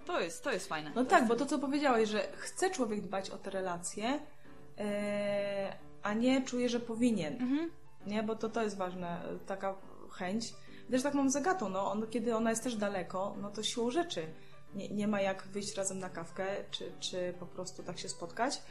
To 0.05 0.19
jest, 0.19 0.43
to 0.43 0.51
jest 0.51 0.67
fajne. 0.69 0.91
No 0.95 1.05
tak, 1.05 1.27
bo 1.27 1.35
to 1.35 1.45
co 1.45 1.59
powiedziałeś, 1.59 2.09
że 2.09 2.27
chce 2.37 2.69
człowiek 2.69 3.01
dbać 3.01 3.29
o 3.29 3.37
te 3.37 3.49
relacje, 3.49 4.19
e, 4.77 5.77
a 6.05 6.13
nie 6.13 6.41
czuje, 6.41 6.69
że 6.69 6.79
powinien. 6.79 7.33
Mhm. 7.33 7.71
Nie, 8.07 8.23
bo 8.23 8.35
to, 8.35 8.49
to 8.49 8.63
jest 8.63 8.77
ważne, 8.77 9.21
taka 9.45 9.75
chęć. 10.11 10.53
Też 10.91 11.03
tak 11.03 11.13
mam 11.13 11.29
z 11.29 11.35
Agatą, 11.35 11.69
no, 11.69 11.91
on, 11.91 12.07
kiedy 12.07 12.35
ona 12.35 12.49
jest 12.49 12.63
też 12.63 12.75
daleko, 12.75 13.35
no 13.41 13.51
to 13.51 13.63
siłą 13.63 13.91
rzeczy 13.91 14.27
nie, 14.75 14.89
nie 14.89 15.07
ma 15.07 15.21
jak 15.21 15.47
wyjść 15.47 15.75
razem 15.75 15.99
na 15.99 16.09
kawkę, 16.09 16.45
czy, 16.71 16.91
czy 16.99 17.33
po 17.39 17.45
prostu 17.45 17.83
tak 17.83 17.99
się 17.99 18.09
spotkać. 18.09 18.61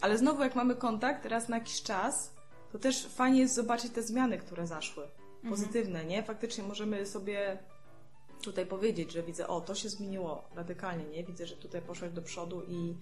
Ale 0.00 0.18
znowu, 0.18 0.42
jak 0.42 0.54
mamy 0.54 0.74
kontakt 0.74 1.26
raz 1.26 1.48
na 1.48 1.56
jakiś 1.56 1.82
czas, 1.82 2.34
to 2.72 2.78
też 2.78 3.06
fajnie 3.06 3.40
jest 3.40 3.54
zobaczyć 3.54 3.92
te 3.92 4.02
zmiany, 4.02 4.38
które 4.38 4.66
zaszły. 4.66 5.08
Pozytywne, 5.48 6.04
nie? 6.04 6.22
Faktycznie 6.22 6.64
możemy 6.64 7.06
sobie 7.06 7.58
tutaj 8.42 8.66
powiedzieć, 8.66 9.12
że 9.12 9.22
widzę, 9.22 9.48
o, 9.48 9.60
to 9.60 9.74
się 9.74 9.88
zmieniło 9.88 10.48
radykalnie, 10.54 11.04
nie? 11.04 11.24
Widzę, 11.24 11.46
że 11.46 11.56
tutaj 11.56 11.82
poszłaś 11.82 12.12
do 12.12 12.22
przodu 12.22 12.62
i, 12.62 12.96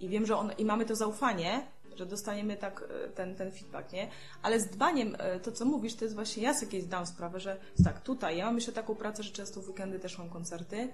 i 0.00 0.08
wiem, 0.08 0.26
że 0.26 0.36
on, 0.36 0.52
i 0.58 0.64
mamy 0.64 0.84
to 0.84 0.96
zaufanie, 0.96 1.66
że 1.96 2.06
dostaniemy 2.06 2.56
tak 2.56 2.84
e, 3.04 3.08
ten, 3.08 3.34
ten 3.34 3.52
feedback, 3.52 3.92
nie? 3.92 4.08
Ale 4.42 4.60
z 4.60 4.66
dbaniem, 4.66 5.16
e, 5.18 5.40
to 5.40 5.52
co 5.52 5.64
mówisz, 5.64 5.94
to 5.94 6.04
jest 6.04 6.14
właśnie, 6.14 6.42
ja 6.42 6.54
sobie 6.54 6.72
kiedyś 6.72 6.88
dam 6.88 7.06
sprawę, 7.06 7.40
że 7.40 7.60
tak, 7.84 8.00
tutaj, 8.00 8.36
ja 8.36 8.46
mam 8.46 8.54
jeszcze 8.54 8.72
taką 8.72 8.94
pracę, 8.94 9.22
że 9.22 9.30
często 9.30 9.60
w 9.60 9.68
weekendy 9.68 9.98
też 9.98 10.18
mam 10.18 10.30
koncerty, 10.30 10.88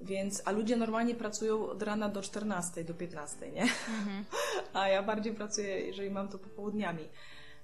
więc, 0.00 0.42
a 0.44 0.50
ludzie 0.50 0.76
normalnie 0.76 1.14
pracują 1.14 1.66
od 1.66 1.82
rana 1.82 2.08
do 2.08 2.22
14, 2.22 2.84
do 2.84 2.94
15, 2.94 3.50
nie? 3.50 3.66
A 4.72 4.88
ja 4.88 5.02
bardziej 5.02 5.34
pracuję, 5.34 5.80
jeżeli 5.80 6.10
mam 6.10 6.28
to 6.28 6.38
popołudniami. 6.38 7.08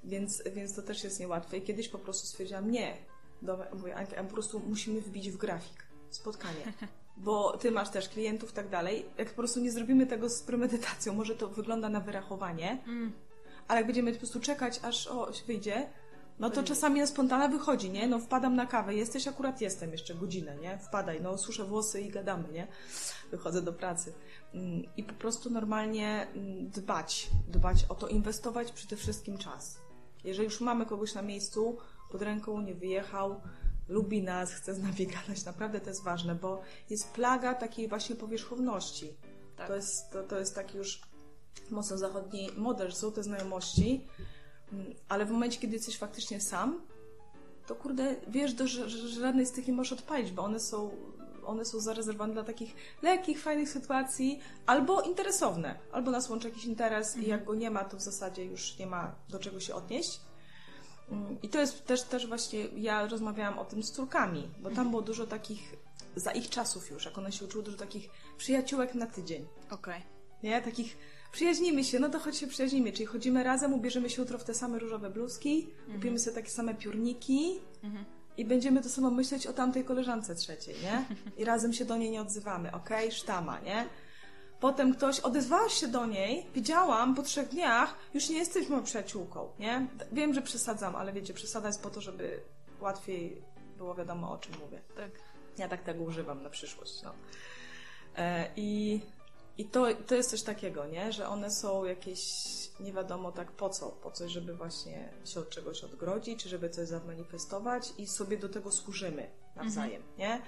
Więc, 0.05 0.43
więc 0.55 0.75
to 0.75 0.83
też 0.83 1.05
jest 1.05 1.21
niełatwe. 1.21 1.57
I 1.57 1.63
kiedyś 1.63 1.89
po 1.89 1.99
prostu 1.99 2.27
stwierdziłam, 2.27 2.71
nie, 2.71 2.97
dobra, 3.43 3.67
mówię, 3.75 3.97
Anka, 3.97 4.17
a 4.17 4.25
po 4.25 4.33
prostu 4.33 4.61
musimy 4.69 5.01
wbić 5.01 5.31
w 5.31 5.37
grafik 5.37 5.87
spotkanie. 6.11 6.73
Bo 7.17 7.57
ty 7.57 7.71
masz 7.71 7.91
też 7.91 8.09
klientów 8.09 8.51
i 8.51 8.55
tak 8.55 8.69
dalej. 8.69 9.07
Jak 9.19 9.29
po 9.29 9.35
prostu 9.35 9.61
nie 9.61 9.71
zrobimy 9.73 10.07
tego 10.07 10.29
z 10.31 10.43
premedytacją, 10.43 11.15
może 11.15 11.35
to 11.35 11.49
wygląda 11.49 11.89
na 11.89 12.01
wyrachowanie, 12.01 12.79
Mm. 12.87 13.13
ale 13.69 13.81
jak 13.81 13.87
będziemy 13.87 14.13
po 14.13 14.19
prostu 14.19 14.41
czekać, 14.41 14.81
aż 14.83 15.07
o, 15.07 15.29
wyjdzie, 15.47 15.89
no 16.39 16.51
to 16.51 16.63
czasami 16.63 17.01
na 17.01 17.07
spontana 17.07 17.49
wychodzi, 17.49 17.91
nie? 17.91 18.09
No 18.09 18.19
wpadam 18.19 18.57
na 18.57 18.67
kawę, 18.67 18.95
jesteś, 18.95 19.29
akurat 19.29 19.61
jestem 19.61 19.93
jeszcze 19.93 20.15
godzinę, 20.15 20.57
nie? 20.57 20.79
Wpadaj, 20.79 21.21
no 21.23 21.39
suszę 21.39 21.65
włosy 21.65 22.01
i 22.01 22.11
gadamy, 22.11 22.49
nie? 22.53 22.67
Wychodzę 23.31 23.63
do 23.63 23.73
pracy. 23.73 24.13
Mm, 24.55 24.83
I 24.97 25.05
po 25.05 25.13
prostu 25.15 25.51
normalnie 25.51 26.27
mm, 26.35 26.69
dbać, 26.71 27.31
dbać 27.49 27.85
o 27.89 27.95
to, 27.95 28.09
inwestować 28.09 28.73
przede 28.73 28.97
wszystkim 28.97 29.39
czas. 29.39 29.79
Jeżeli 30.25 30.45
już 30.45 30.61
mamy 30.61 30.87
kogoś 30.87 31.15
na 31.15 31.23
miejscu, 31.23 31.79
pod 32.13 32.23
ręką 32.23 32.61
nie 32.61 32.75
wyjechał, 32.75 33.41
lubi 33.93 34.23
nas, 34.23 34.53
chce 34.53 34.75
z 34.75 34.83
nami 34.83 35.07
gadać, 35.27 35.45
naprawdę 35.45 35.81
to 35.81 35.89
jest 35.89 36.03
ważne, 36.03 36.35
bo 36.35 36.63
jest 36.91 37.11
plaga 37.11 37.55
takiej 37.55 37.89
właśnie 37.89 38.17
powierzchowności. 38.17 39.17
Tak. 39.57 39.67
To, 39.69 39.77
jest, 39.77 40.11
to, 40.11 40.23
to 40.23 40.39
jest 40.39 40.55
taki 40.55 40.79
już 40.79 41.01
mocno 41.71 41.99
zachodni 41.99 42.51
model, 42.57 42.93
te 43.15 43.23
znajomości, 43.23 44.07
mm, 44.73 44.95
ale 45.09 45.27
w 45.27 45.31
momencie, 45.31 45.61
kiedy 45.61 45.75
jesteś 45.75 45.99
faktycznie 45.99 46.41
sam, 46.41 46.81
to 47.67 47.75
kurde, 47.75 48.17
wiesz, 48.29 48.55
do, 48.55 48.67
że, 48.67 48.91
że 48.91 49.09
żadnej 49.09 49.47
z 49.47 49.53
tych 49.53 49.67
nie 49.67 49.73
możesz 49.73 49.93
odpalić, 49.93 50.33
bo 50.33 50.43
one 50.43 50.61
są, 50.61 50.91
one 51.45 51.65
są 51.65 51.81
zarezerwowane 51.81 52.33
dla 52.33 52.45
takich 52.45 52.75
lekkich, 53.03 53.43
fajnych 53.43 53.69
sytuacji, 53.69 54.41
albo 54.67 55.03
interesowne, 55.03 55.79
albo 55.93 56.11
nas 56.11 56.31
łączy 56.31 56.49
jakiś 56.49 56.65
interes 56.65 57.17
i 57.17 57.27
jak 57.27 57.45
go 57.45 57.55
nie 57.55 57.71
ma, 57.71 57.85
to 57.85 57.97
w 57.97 58.01
zasadzie 58.01 58.45
już 58.45 58.79
nie 58.79 58.87
ma 58.87 59.15
do 59.29 59.39
czego 59.39 59.61
się 59.61 59.75
odnieść. 59.75 60.21
I 61.43 61.49
to 61.49 61.61
jest 61.61 61.85
też, 61.87 62.03
też 62.03 62.27
właśnie, 62.27 62.61
ja 62.77 63.07
rozmawiałam 63.09 63.59
o 63.59 63.65
tym 63.65 63.83
z 63.83 63.93
córkami, 63.93 64.49
bo 64.63 64.71
tam 64.71 64.91
było 64.91 65.03
dużo 65.03 65.27
takich, 65.27 65.73
za 66.17 66.31
ich 66.33 66.49
czasów 66.51 66.91
już, 66.91 67.05
jak 67.05 67.19
one 67.19 67.33
się 67.33 67.45
uczyły, 67.45 67.65
dużo 67.65 67.77
takich 67.77 68.11
przyjaciółek 68.39 68.95
na 68.95 69.07
tydzień. 69.07 69.47
Okej. 69.71 70.03
Nie? 70.43 70.63
Takich 70.63 70.97
przyjaźnimy 71.33 71.85
się, 71.85 71.99
no 71.99 72.09
to 72.09 72.19
choć 72.19 72.37
się 72.37 72.47
przyjaźnimy, 72.47 72.93
czyli 72.93 73.07
chodzimy 73.07 73.43
razem, 73.45 73.75
ubierzemy 73.75 74.11
się 74.11 74.23
jutro 74.23 74.39
w 74.39 74.45
te 74.45 74.55
same 74.55 74.79
różowe 74.79 75.11
bluzki, 75.11 75.67
kupimy 75.95 76.19
sobie 76.19 76.35
takie 76.37 76.51
same 76.51 76.75
piórniki 76.75 77.61
Mhm. 77.85 78.05
i 78.37 78.45
będziemy 78.45 78.83
to 78.83 78.89
samo 78.89 79.11
myśleć 79.11 79.47
o 79.47 79.53
tamtej 79.53 79.85
koleżance 79.85 80.35
trzeciej, 80.35 80.75
nie? 80.83 81.05
I 81.37 81.45
razem 81.45 81.73
się 81.73 81.85
do 81.85 81.97
niej 81.97 82.11
nie 82.11 82.21
odzywamy, 82.23 82.73
okej? 82.73 83.13
Sztama, 83.13 83.61
nie? 83.61 83.87
Potem 84.63 84.95
ktoś 84.95 85.21
odezwałaś 85.21 85.73
się 85.73 85.89
do 85.89 86.07
niej, 86.07 86.47
widziałam 86.55 87.15
po 87.15 87.23
trzech 87.23 87.49
dniach, 87.49 87.95
już 88.15 88.29
nie 88.29 88.39
jesteś 88.39 88.69
moją 88.69 88.83
przyjaciółką, 88.83 89.49
nie? 89.59 89.87
Wiem, 90.13 90.35
że 90.35 90.43
przesadzam, 90.43 90.97
ale 90.97 91.13
wiecie, 91.13 91.35
przesada 91.35 91.67
jest 91.69 91.83
po 91.83 91.91
to, 91.91 92.01
żeby 92.01 92.41
łatwiej 92.81 93.43
było 93.77 93.95
wiadomo 93.95 94.33
o 94.33 94.39
czym 94.39 94.53
mówię. 94.65 94.81
Tak. 94.97 95.11
Ja 95.59 95.69
tak 95.69 95.83
tego 95.83 96.05
używam 96.05 96.43
na 96.43 96.51
przyszłość. 96.51 97.03
No. 97.03 97.13
E, 98.17 98.51
I, 98.57 99.01
i 99.59 99.65
to, 99.65 99.87
to 100.07 100.15
jest 100.15 100.31
coś 100.31 100.43
takiego, 100.43 100.87
nie? 100.87 101.13
że 101.13 101.29
one 101.29 101.51
są 101.51 101.85
jakieś 101.85 102.21
nie 102.81 102.93
wiadomo 102.93 103.33
tak 103.33 103.53
po 103.53 103.69
co, 103.69 103.89
po 103.89 104.11
coś, 104.11 104.33
żeby 104.33 104.55
właśnie 104.55 105.13
się 105.25 105.41
od 105.41 105.51
czegoś 105.51 105.85
odgrodzić, 105.85 106.43
czy 106.43 106.49
żeby 106.49 106.71
coś 106.71 106.89
zamanifestować 106.89 107.93
i 107.99 108.07
sobie 108.07 108.37
do 108.37 108.49
tego 108.49 108.73
służymy 108.73 109.31
nawzajem, 109.57 110.03
nie? 110.19 110.43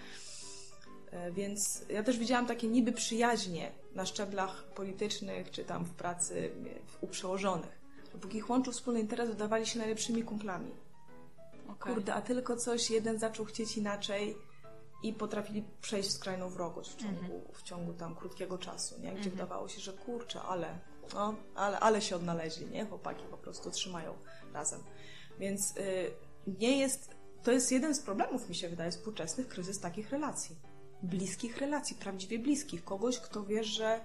E, 1.10 1.32
Więc 1.32 1.84
ja 1.88 2.02
też 2.02 2.18
widziałam 2.18 2.46
takie 2.46 2.68
niby 2.68 2.92
przyjaźnie 2.92 3.83
na 3.94 4.06
szczeblach 4.06 4.64
politycznych, 4.64 5.50
czy 5.50 5.64
tam 5.64 5.84
w 5.84 5.90
pracy 5.90 6.50
u 7.00 7.06
przełożonych. 7.06 7.84
Dopóki 8.12 8.38
ich 8.38 8.50
łączył 8.50 8.72
wspólny 8.72 9.00
interes, 9.00 9.28
wydawali 9.28 9.66
się 9.66 9.78
najlepszymi 9.78 10.22
kumplami. 10.22 10.70
Okej. 11.68 11.94
Kurde, 11.94 12.14
a 12.14 12.22
tylko 12.22 12.56
coś 12.56 12.90
jeden 12.90 13.18
zaczął 13.18 13.46
chcieć 13.46 13.76
inaczej 13.76 14.36
i 15.02 15.12
potrafili 15.12 15.64
przejść 15.80 16.08
w 16.08 16.12
skrajną 16.12 16.48
wrogość 16.48 16.90
w 16.90 16.96
ciągu, 16.96 17.42
w 17.52 17.62
ciągu 17.62 17.92
tam 17.92 18.14
krótkiego 18.14 18.58
czasu, 18.58 19.00
nie? 19.00 19.12
Gdzie 19.12 19.30
wydawało 19.30 19.68
się, 19.68 19.80
że 19.80 19.92
kurczę, 19.92 20.42
ale, 20.42 20.78
no, 21.14 21.34
ale, 21.54 21.80
ale 21.80 22.02
się 22.02 22.16
odnaleźli, 22.16 22.66
nie? 22.66 22.86
Chłopaki 22.86 23.24
po 23.30 23.36
prostu 23.36 23.70
trzymają 23.70 24.14
razem. 24.52 24.80
Więc 25.38 25.76
y, 25.76 26.10
nie 26.46 26.78
jest, 26.78 27.10
to 27.42 27.52
jest 27.52 27.72
jeden 27.72 27.94
z 27.94 28.00
problemów, 28.00 28.48
mi 28.48 28.54
się 28.54 28.68
wydaje, 28.68 28.90
współczesnych, 28.90 29.48
kryzys 29.48 29.80
takich 29.80 30.10
relacji. 30.10 30.56
Bliskich 31.04 31.58
relacji, 31.58 31.96
prawdziwie 31.96 32.38
bliskich. 32.38 32.84
Kogoś, 32.84 33.18
kto 33.18 33.44
wiesz, 33.44 33.66
że 33.66 34.00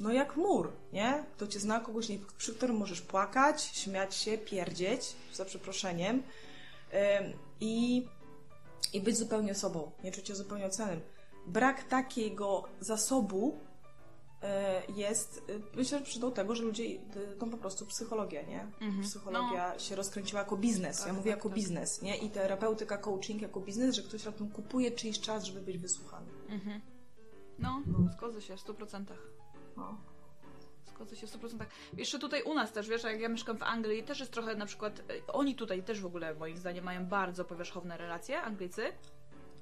no 0.00 0.12
jak 0.12 0.36
mur, 0.36 0.72
nie? 0.92 1.24
Kto 1.36 1.46
cię 1.46 1.60
zna, 1.60 1.80
kogoś, 1.80 2.08
nie, 2.08 2.18
przy 2.38 2.54
którym 2.54 2.76
możesz 2.76 3.00
płakać, 3.00 3.62
śmiać 3.62 4.14
się, 4.14 4.38
pierdzieć, 4.38 5.16
za 5.32 5.44
przeproszeniem 5.44 6.22
i, 7.60 8.06
i 8.92 9.00
być 9.00 9.16
zupełnie 9.16 9.54
sobą, 9.54 9.90
nie 10.04 10.12
czuć 10.12 10.28
się 10.28 10.34
zupełnie 10.34 10.66
ocenem. 10.66 11.00
Brak 11.46 11.84
takiego 11.84 12.64
zasobu 12.80 13.58
jest, 14.96 15.42
y, 15.50 15.62
myślę, 15.76 15.98
że 15.98 16.04
przyczyną 16.04 16.32
tego, 16.32 16.54
że 16.54 16.62
ludzie 16.62 16.84
idą 16.84 17.50
po 17.50 17.56
prostu 17.56 17.86
psychologię, 17.86 18.44
nie? 18.44 18.60
Mhm. 18.80 19.02
Psychologia 19.02 19.78
się 19.78 19.96
rozkręciła 19.96 20.40
jako 20.40 20.56
biznes. 20.56 20.98
Tak, 20.98 21.06
ja 21.06 21.12
mówię 21.12 21.30
tak, 21.30 21.38
jako 21.38 21.48
tak. 21.48 21.56
biznes, 21.56 22.02
nie? 22.02 22.16
I 22.16 22.30
terapeutyka, 22.30 22.98
coaching 22.98 23.42
jako 23.42 23.60
biznes, 23.60 23.96
że 23.96 24.02
ktoś 24.02 24.24
raptem 24.24 24.50
kupuje 24.50 24.90
czyjś 24.90 25.20
czas, 25.20 25.44
żeby 25.44 25.60
być 25.60 25.78
wysłuchany. 25.78 26.30
Mhm. 26.48 26.80
No, 27.58 27.82
zgodzę 28.16 28.40
się 28.42 28.56
w 28.56 28.60
100%. 28.60 29.04
No. 29.76 29.98
Zgodzę 30.86 31.16
się 31.16 31.26
w 31.26 31.30
100%. 31.30 31.64
Jeszcze 31.96 32.18
tutaj 32.18 32.42
u 32.42 32.54
nas 32.54 32.72
też, 32.72 32.88
wiesz, 32.88 33.02
jak 33.02 33.20
ja 33.20 33.28
mieszkam 33.28 33.58
w 33.58 33.62
Anglii, 33.62 34.02
też 34.02 34.20
jest 34.20 34.32
trochę 34.32 34.54
na 34.54 34.66
przykład, 34.66 35.00
e, 35.00 35.32
oni 35.32 35.54
tutaj 35.54 35.82
też 35.82 36.00
w 36.00 36.06
ogóle 36.06 36.34
moim 36.34 36.56
zdaniem 36.56 36.84
mają 36.84 37.06
bardzo 37.06 37.44
powierzchowne 37.44 37.96
relacje, 37.96 38.42
Anglicy, 38.42 38.82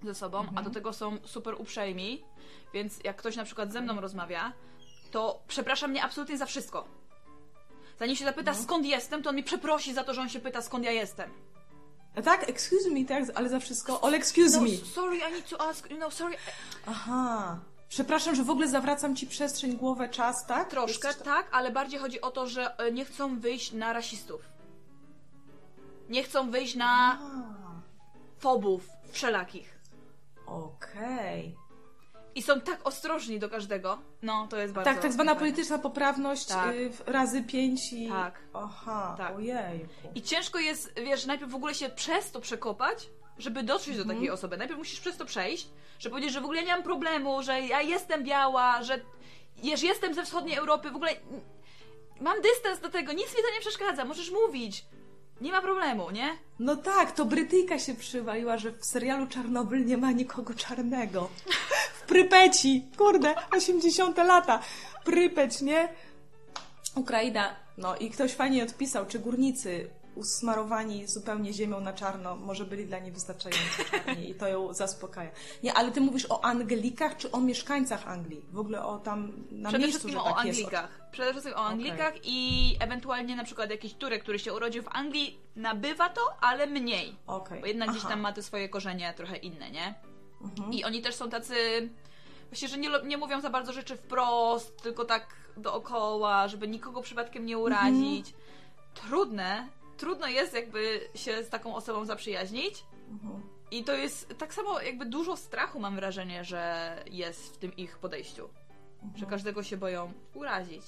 ze 0.02 0.14
sobą, 0.14 0.46
a 0.54 0.62
do 0.62 0.70
tego 0.70 0.92
są 0.92 1.18
super 1.24 1.54
uprzejmi, 1.58 2.24
więc 2.74 3.04
jak 3.04 3.16
ktoś 3.16 3.36
na 3.36 3.44
przykład 3.44 3.72
ze 3.72 3.80
mną 3.80 4.00
rozmawia, 4.00 4.52
to 5.10 5.42
przeprasza 5.48 5.88
mnie 5.88 6.02
absolutnie 6.02 6.38
za 6.38 6.46
wszystko. 6.46 6.84
Zanim 7.98 8.16
się 8.16 8.24
zapyta 8.24 8.54
skąd 8.54 8.86
jestem, 8.86 9.22
to 9.22 9.30
on 9.30 9.36
mi 9.36 9.42
przeprosi 9.42 9.94
za 9.94 10.04
to, 10.04 10.14
że 10.14 10.20
on 10.20 10.28
się 10.28 10.40
pyta 10.40 10.62
skąd 10.62 10.84
ja 10.84 10.90
jestem. 10.92 11.30
A 12.16 12.22
tak, 12.22 12.48
excuse 12.48 12.90
me, 12.90 13.04
tak, 13.04 13.24
ale 13.34 13.48
za 13.48 13.60
wszystko. 13.60 14.04
All 14.04 14.14
excuse 14.14 14.56
No, 14.56 14.62
me. 14.62 14.68
sorry, 14.94 15.16
I 15.16 15.32
need 15.32 15.48
to 15.48 15.60
ask, 15.68 15.88
no 15.98 16.10
sorry. 16.10 16.36
Aha. 16.86 17.58
Przepraszam, 17.88 18.34
że 18.34 18.44
w 18.44 18.50
ogóle 18.50 18.68
zawracam 18.68 19.16
ci 19.16 19.26
przestrzeń, 19.26 19.76
głowę, 19.76 20.08
czas, 20.08 20.46
tak? 20.46 20.70
Troszkę, 20.70 21.14
tak, 21.14 21.46
ale 21.52 21.70
bardziej 21.70 22.00
chodzi 22.00 22.20
o 22.20 22.30
to, 22.30 22.46
że 22.46 22.76
e, 22.78 22.92
nie 22.92 23.04
chcą 23.04 23.40
wyjść 23.40 23.72
na 23.72 23.92
rasistów. 23.92 24.40
Nie 26.08 26.22
chcą 26.22 26.50
wyjść 26.50 26.74
na 26.74 27.18
A, 27.20 27.20
fobów 28.38 28.88
wszelakich. 29.12 29.78
Okej. 30.46 31.56
I 32.34 32.42
są 32.42 32.60
tak 32.60 32.86
ostrożni 32.86 33.38
do 33.38 33.48
każdego. 33.48 33.98
No, 34.22 34.46
to 34.50 34.56
jest 34.56 34.74
bardzo... 34.74 34.90
Tak, 34.90 35.02
tak 35.02 35.12
zwana 35.12 35.30
fajne. 35.34 35.40
polityczna 35.40 35.78
poprawność 35.78 36.46
Tak. 36.46 36.74
y, 36.74 36.90
razy 37.06 37.42
pięć 37.42 37.92
i... 37.92 38.08
Tak. 38.08 38.38
Aha, 38.54 39.14
Tak. 39.18 39.36
ojej. 39.36 39.86
I 40.14 40.22
ciężko 40.22 40.58
jest, 40.58 40.92
wiesz, 41.04 41.26
najpierw 41.26 41.50
w 41.50 41.54
ogóle 41.54 41.74
się 41.74 41.88
przez 41.88 42.30
to 42.30 42.40
przekopać, 42.40 43.08
żeby 43.38 43.62
dotrzeć 43.62 43.96
do 43.96 44.04
takiej 44.04 44.30
osoby. 44.30 44.56
Najpierw 44.56 44.78
musisz 44.78 45.00
przez 45.00 45.16
to 45.16 45.24
przejść, 45.24 45.68
żeby 45.98 46.10
powiedzieć, 46.10 46.32
że 46.32 46.40
w 46.40 46.44
ogóle 46.44 46.62
nie 46.62 46.72
mam 46.72 46.82
problemu, 46.82 47.42
że 47.42 47.60
ja 47.60 47.82
jestem 47.82 48.24
biała, 48.24 48.82
że 48.82 49.00
że 49.74 49.86
jestem 49.86 50.14
ze 50.14 50.24
wschodniej 50.24 50.56
Europy, 50.56 50.90
w 50.90 50.96
ogóle 50.96 51.10
mam 52.20 52.40
dystans 52.42 52.80
do 52.80 52.88
tego, 52.90 53.12
nic 53.12 53.28
mi 53.28 53.42
to 53.42 53.54
nie 53.54 53.60
przeszkadza, 53.60 54.04
możesz 54.04 54.30
mówić. 54.30 54.84
Nie 55.40 55.52
ma 55.52 55.62
problemu, 55.62 56.10
nie? 56.10 56.38
No 56.58 56.76
tak, 56.76 57.12
to 57.12 57.24
Brytyjka 57.24 57.78
się 57.78 57.94
przywaliła, 57.94 58.58
że 58.58 58.72
w 58.72 58.84
serialu 58.84 59.26
Czarnobyl 59.26 59.86
nie 59.86 59.96
ma 59.96 60.12
nikogo 60.12 60.54
czarnego. 60.54 61.28
Prypeci, 62.10 62.84
kurde, 62.98 63.34
80 63.56 64.16
lata. 64.18 64.60
Prypeć, 65.04 65.60
nie? 65.60 65.88
Ukraina. 66.94 67.56
No 67.78 67.96
i 67.96 68.10
ktoś 68.10 68.32
fajnie 68.32 68.62
odpisał, 68.62 69.06
czy 69.06 69.18
górnicy 69.18 69.90
usmarowani 70.14 71.06
zupełnie 71.06 71.52
ziemią 71.52 71.80
na 71.80 71.92
czarno, 71.92 72.36
może 72.36 72.64
byli 72.64 72.86
dla 72.86 72.98
niej 72.98 73.12
wystarczająco 73.12 73.84
czarni 73.90 74.30
i 74.30 74.34
to 74.34 74.48
ją 74.48 74.74
zaspokaja. 74.74 75.30
Nie, 75.62 75.74
ale 75.74 75.90
ty 75.90 76.00
mówisz 76.00 76.26
o 76.30 76.44
Anglikach, 76.44 77.16
czy 77.16 77.32
o 77.32 77.40
mieszkańcach 77.40 78.08
Anglii? 78.08 78.44
W 78.52 78.58
ogóle 78.58 78.84
o 78.84 78.98
tam 78.98 79.32
na 79.50 79.68
Przede 79.68 79.84
miejscu, 79.84 79.98
wszystkim 79.98 80.24
że 80.24 80.30
o 80.30 80.34
tak 80.34 80.44
jest. 80.46 80.58
Anglikach. 80.58 81.10
Przede 81.12 81.30
wszystkim 81.30 81.54
o 81.54 81.64
Anglikach 81.66 82.14
i 82.24 82.76
ewentualnie 82.80 83.36
na 83.36 83.44
przykład 83.44 83.70
jakiś 83.70 83.94
Turek, 83.94 84.22
który 84.22 84.38
się 84.38 84.54
urodził 84.54 84.82
w 84.82 84.88
Anglii, 84.88 85.40
nabywa 85.56 86.08
to, 86.08 86.20
ale 86.40 86.66
mniej. 86.66 87.16
Okej. 87.26 87.60
Bo 87.60 87.66
jednak 87.66 87.90
gdzieś 87.90 88.02
Aha. 88.02 88.10
tam 88.10 88.20
ma 88.20 88.32
te 88.32 88.42
swoje 88.42 88.68
korzenie 88.68 89.14
trochę 89.16 89.36
inne, 89.36 89.70
nie? 89.70 89.94
Mhm. 90.40 90.72
I 90.72 90.84
oni 90.84 91.02
też 91.02 91.14
są 91.14 91.30
tacy. 91.30 91.54
Właśnie, 92.50 92.68
że 92.68 92.78
nie, 92.78 92.90
nie 93.04 93.16
mówią 93.16 93.40
za 93.40 93.50
bardzo 93.50 93.72
rzeczy 93.72 93.96
wprost, 93.96 94.82
tylko 94.82 95.04
tak 95.04 95.26
dookoła, 95.56 96.48
żeby 96.48 96.68
nikogo 96.68 97.02
przypadkiem 97.02 97.46
nie 97.46 97.58
urazić. 97.58 98.26
Mhm. 98.28 98.44
Trudne, 98.94 99.68
trudno 99.96 100.26
jest 100.26 100.54
jakby 100.54 101.00
się 101.14 101.44
z 101.44 101.48
taką 101.48 101.74
osobą 101.74 102.04
zaprzyjaźnić. 102.04 102.84
Mhm. 103.10 103.42
I 103.70 103.84
to 103.84 103.92
jest 103.92 104.38
tak 104.38 104.54
samo, 104.54 104.80
jakby 104.80 105.06
dużo 105.06 105.36
strachu 105.36 105.80
mam 105.80 105.96
wrażenie, 105.96 106.44
że 106.44 106.94
jest 107.10 107.54
w 107.54 107.58
tym 107.58 107.76
ich 107.76 107.98
podejściu. 107.98 108.48
Że 109.16 109.26
każdego 109.26 109.62
się 109.62 109.76
boją 109.76 110.12
urazić. 110.34 110.82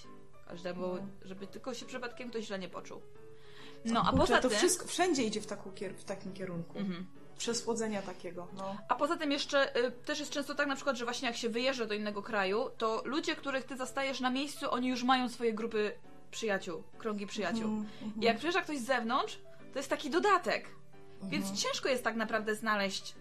Każdemu, 0.49 0.99
żeby 1.25 1.47
tylko 1.47 1.75
się 1.75 1.87
przypadkiem 1.87 2.31
ktoś 2.31 2.45
źle 2.45 2.59
nie 2.59 2.69
poczuł. 2.69 3.01
No, 3.85 4.01
a 4.01 4.11
Kurczę, 4.11 4.19
poza 4.19 4.39
to 4.41 4.49
tym. 4.49 4.59
wszystko 4.59 4.87
wszędzie 4.87 5.23
idzie 5.23 5.41
w, 5.41 5.47
w 5.97 6.05
takim 6.05 6.33
kierunku. 6.33 6.79
Mhm. 6.79 7.07
Przesłodzenia 7.39 8.03
takiego, 8.03 8.49
no. 8.57 8.77
A 8.89 8.95
poza 8.95 9.17
tym 9.17 9.33
jeszcze 9.33 9.77
y, 9.87 9.91
też 9.93 10.21
jest 10.21 10.33
często 10.33 10.55
tak 10.55 10.67
na 10.67 10.75
przykład, 10.75 10.97
że 10.97 11.05
właśnie 11.05 11.29
jak 11.29 11.37
się 11.37 11.49
wyjeżdża 11.49 11.87
do 11.87 11.95
innego 11.95 12.23
kraju, 12.23 12.71
to 12.79 13.03
ludzie, 13.05 13.37
których 13.37 13.65
ty 13.65 13.77
zastajesz 13.77 14.21
na 14.21 14.31
miejscu, 14.31 14.71
oni 14.71 14.89
już 14.89 15.03
mają 15.05 15.29
swoje 15.29 15.53
grupy 15.55 15.93
przyjaciół, 16.31 16.83
krągi 16.99 17.27
przyjaciół. 17.27 17.65
Mhm, 17.65 18.13
I 18.21 18.25
jak 18.25 18.37
przyjeżdża 18.37 18.61
ktoś 18.63 18.79
z 18.79 18.85
zewnątrz, 18.85 19.39
to 19.73 19.79
jest 19.79 19.91
taki 19.91 20.11
dodatek. 20.11 20.69
Więc 21.23 21.63
ciężko 21.63 21.89
jest 21.89 22.05
tak 22.05 22.17
naprawdę 22.17 22.55
znaleźć 22.55 23.15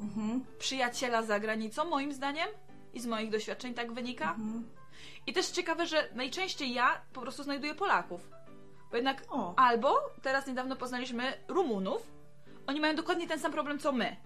Mhm. 0.00 0.44
przyjaciela 0.58 1.22
za 1.22 1.40
granicą, 1.40 1.84
moim 1.84 2.12
zdaniem. 2.12 2.48
I 2.92 3.00
z 3.00 3.06
moich 3.06 3.30
doświadczeń 3.30 3.74
tak 3.74 3.92
wynika. 3.92 4.30
Mhm. 4.30 4.68
I 5.26 5.32
też 5.32 5.46
ciekawe, 5.46 5.86
że 5.86 6.08
najczęściej 6.14 6.72
ja 6.72 7.00
po 7.12 7.20
prostu 7.20 7.42
znajduję 7.42 7.74
Polaków. 7.74 8.28
Bo 8.90 8.96
jednak 8.96 9.24
O. 9.30 9.54
albo 9.56 10.00
teraz 10.22 10.46
niedawno 10.46 10.76
poznaliśmy 10.76 11.32
Rumunów. 11.48 12.02
Oni 12.70 12.80
mają 12.80 12.94
dokładnie 12.94 13.28
ten 13.28 13.38
sam 13.40 13.52
problem 13.52 13.78
co 13.78 13.92
my. 13.92 14.16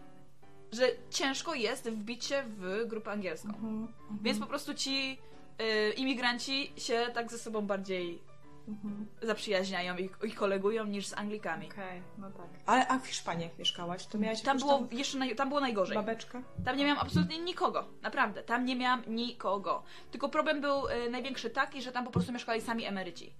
Że 0.72 0.88
ciężko 1.10 1.54
jest 1.54 1.90
wbić 1.90 2.24
się 2.24 2.42
w 2.46 2.84
grupę 2.86 3.10
angielską. 3.10 3.48
Mhm. 3.48 3.88
Więc 4.22 4.38
po 4.38 4.46
prostu 4.46 4.74
ci 4.74 5.18
y, 5.60 5.92
imigranci 5.92 6.72
się 6.76 7.06
tak 7.14 7.30
ze 7.30 7.38
sobą 7.38 7.66
bardziej 7.66 8.22
Mhm. 8.68 9.06
zaprzyjaźniają 9.22 9.96
i, 9.96 10.10
i 10.24 10.32
kolegują 10.32 10.84
niż 10.86 11.06
z 11.06 11.14
Anglikami. 11.18 11.66
Okej, 11.72 12.02
no 12.18 12.30
tak. 12.30 12.46
Ale 12.66 12.88
a 12.88 12.98
w 12.98 13.06
Hiszpanii 13.06 13.44
jak 13.44 13.58
mieszkałaś, 13.58 14.06
to 14.06 14.18
miałaś 14.18 14.42
Tam 14.42 14.58
było 14.58 14.86
jeszcze 14.90 15.18
naj, 15.18 15.36
tam 15.36 15.48
było 15.48 15.60
najgorzej. 15.60 15.94
babeczkę? 15.96 16.42
Tam 16.64 16.76
nie 16.76 16.84
miałam 16.84 17.02
absolutnie 17.02 17.38
nikogo. 17.38 17.84
Naprawdę. 18.02 18.42
Tam 18.42 18.64
nie 18.64 18.76
miałam 18.76 19.02
nikogo. 19.06 19.82
Tylko 20.10 20.28
problem 20.28 20.60
był 20.60 20.88
y, 20.88 21.10
największy 21.10 21.50
taki, 21.50 21.82
że 21.82 21.92
tam 21.92 22.04
po 22.04 22.10
prostu 22.10 22.32
mieszkali 22.32 22.60
sami 22.60 22.84
emeryci. 22.84 23.32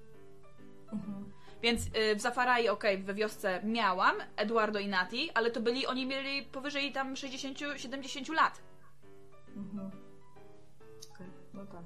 Mhm. 0.93 1.33
Więc 1.65 1.87
y, 1.87 2.17
w 2.17 2.21
Zafarai, 2.21 2.69
okej, 2.69 2.99
we 2.99 3.15
wiosce 3.15 3.61
miałam 3.63 4.17
Eduardo 4.37 4.79
i 4.79 4.89
Nati, 4.89 5.31
ale 5.35 5.51
to 5.51 5.61
byli, 5.61 5.87
oni 5.87 6.07
mieli 6.07 6.43
powyżej 6.43 6.93
tam 6.93 7.15
60-70 7.15 8.35
lat. 8.35 8.63
Mhm. 9.57 9.91
Okej, 11.15 11.27
no 11.55 11.67
tak. 11.67 11.83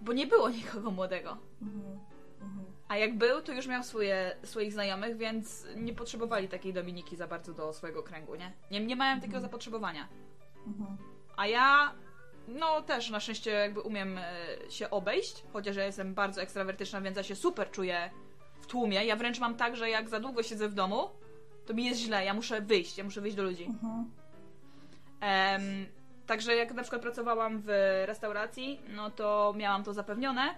Bo 0.00 0.12
nie 0.12 0.26
było 0.26 0.50
nikogo 0.50 0.90
młodego. 0.90 1.36
Mhm. 1.62 1.98
Mhm. 2.40 2.64
A 2.88 2.96
jak 2.96 3.18
był, 3.18 3.42
to 3.42 3.52
już 3.52 3.66
miał 3.66 3.82
swoje, 3.82 4.36
swoich 4.42 4.72
znajomych, 4.72 5.16
więc 5.16 5.66
nie 5.76 5.94
potrzebowali 5.94 6.48
takiej 6.48 6.72
Dominiki 6.72 7.16
za 7.16 7.26
bardzo 7.26 7.54
do 7.54 7.72
swojego 7.72 8.02
kręgu, 8.02 8.34
nie? 8.34 8.52
Nie, 8.70 8.80
nie 8.80 8.96
miałem 8.96 9.20
takiego 9.20 9.40
zapotrzebowania. 9.40 10.08
Mhm. 10.66 10.96
A 11.36 11.46
ja, 11.46 11.94
no 12.48 12.82
też 12.82 13.10
na 13.10 13.20
szczęście 13.20 13.50
jakby 13.50 13.80
umiem 13.80 14.18
e, 14.18 14.24
się 14.70 14.90
obejść, 14.90 15.44
chociaż 15.52 15.76
ja 15.76 15.84
jestem 15.84 16.14
bardzo 16.14 16.42
ekstrawertyczna, 16.42 17.00
więc 17.00 17.16
ja 17.16 17.22
się 17.22 17.36
super 17.36 17.70
czuję 17.70 18.10
w 18.64 18.66
tłumie. 18.66 19.04
Ja 19.04 19.16
wręcz 19.16 19.38
mam 19.38 19.54
tak, 19.56 19.76
że 19.76 19.90
jak 19.90 20.08
za 20.08 20.20
długo 20.20 20.42
siedzę 20.42 20.68
w 20.68 20.74
domu, 20.74 21.08
to 21.66 21.74
mi 21.74 21.84
jest 21.84 22.00
źle, 22.00 22.24
ja 22.24 22.34
muszę 22.34 22.60
wyjść, 22.60 22.98
ja 22.98 23.04
muszę 23.04 23.20
wyjść 23.20 23.36
do 23.36 23.42
ludzi. 23.42 23.64
Mhm. 23.64 24.10
Em, 25.20 25.86
także 26.26 26.56
jak 26.56 26.74
na 26.74 26.82
przykład 26.82 27.02
pracowałam 27.02 27.60
w 27.66 27.68
restauracji, 28.06 28.80
no 28.88 29.10
to 29.10 29.54
miałam 29.56 29.84
to 29.84 29.92
zapewnione, 29.92 30.54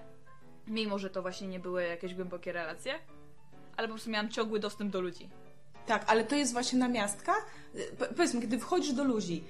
mimo 0.66 0.98
że 0.98 1.10
to 1.10 1.22
właśnie 1.22 1.48
nie 1.48 1.60
były 1.60 1.82
jakieś 1.84 2.14
głębokie 2.14 2.52
relacje, 2.52 2.94
ale 3.76 3.88
po 3.88 3.94
prostu 3.94 4.10
miałam 4.10 4.28
ciągły 4.30 4.60
dostęp 4.60 4.92
do 4.92 5.00
ludzi. 5.00 5.28
Tak, 5.86 6.04
ale 6.06 6.24
to 6.24 6.36
jest 6.36 6.52
właśnie 6.52 6.78
namiastka. 6.78 7.34
Po- 7.98 8.06
Powiedzmy, 8.06 8.40
kiedy 8.40 8.58
wchodzisz 8.58 8.92
do 8.92 9.04
ludzi 9.04 9.44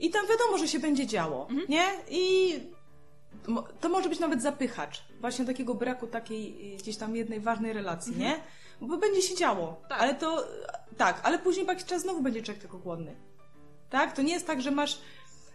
i 0.00 0.10
tam 0.10 0.26
wiadomo, 0.26 0.58
że 0.58 0.68
się 0.68 0.78
będzie 0.78 1.06
działo, 1.06 1.46
Mhm. 1.50 1.66
nie? 1.68 1.84
I 2.10 2.54
to 3.80 3.88
może 3.88 4.08
być 4.08 4.18
nawet 4.18 4.42
zapychacz. 4.42 5.04
Właśnie 5.20 5.44
takiego 5.44 5.74
braku 5.74 6.06
takiej 6.06 6.74
y, 6.74 6.76
gdzieś 6.76 6.96
tam 6.96 7.16
jednej 7.16 7.40
ważnej 7.40 7.72
relacji, 7.72 8.16
nie? 8.16 8.40
Bo 8.80 8.98
będzie 8.98 9.22
się 9.22 9.34
działo. 9.34 9.68
Mhm. 9.68 9.88
Tak. 9.88 10.00
Ale 10.00 10.14
to, 10.14 10.48
tak, 10.96 11.20
ale 11.22 11.38
później 11.38 11.66
jakiś 11.66 11.84
czas 11.84 12.02
znowu 12.02 12.20
będzie 12.22 12.42
człowiek 12.42 12.60
tylko 12.60 12.78
głodny. 12.78 13.16
Tak? 13.90 14.12
To 14.12 14.22
nie 14.22 14.32
jest 14.32 14.46
tak, 14.46 14.62
że 14.62 14.70
masz. 14.70 14.98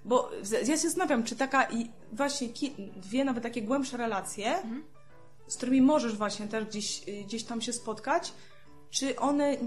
Bo 0.06 0.32
ja 0.52 0.66
się 0.66 0.78
zastanawiam, 0.78 1.24
czy 1.24 1.36
taka 1.36 1.64
i 1.64 1.92
właśnie 2.12 2.48
dwie 2.96 3.26
nawet 3.26 3.44
takie 3.44 3.62
głębsze 3.62 3.98
relacje, 3.98 4.56
z 5.48 5.58
którymi 5.58 5.82
możesz 5.82 6.16
właśnie 6.18 6.48
też 6.48 6.66
gdzieś, 6.66 7.08
y, 7.08 7.24
gdzieś 7.24 7.44
tam 7.44 7.62
się 7.62 7.74
spotkać, 7.74 8.34
czy 8.90 9.20
one 9.20 9.58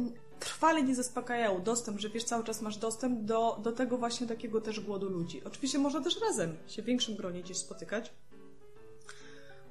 trwale 0.44 0.82
nie 0.82 0.94
zaspokajają 0.94 1.62
dostęp, 1.62 2.00
że 2.00 2.08
wiesz, 2.08 2.24
cały 2.24 2.44
czas 2.44 2.62
masz 2.62 2.76
dostęp 2.76 3.24
do, 3.24 3.60
do 3.62 3.72
tego 3.72 3.98
właśnie 3.98 4.26
takiego 4.26 4.60
też 4.60 4.80
głodu 4.80 5.08
ludzi. 5.08 5.44
Oczywiście 5.44 5.78
można 5.78 6.00
też 6.00 6.20
razem 6.20 6.56
się 6.66 6.82
w 6.82 6.84
większym 6.84 7.16
gronie 7.16 7.42
gdzieś 7.42 7.56
spotykać, 7.56 8.12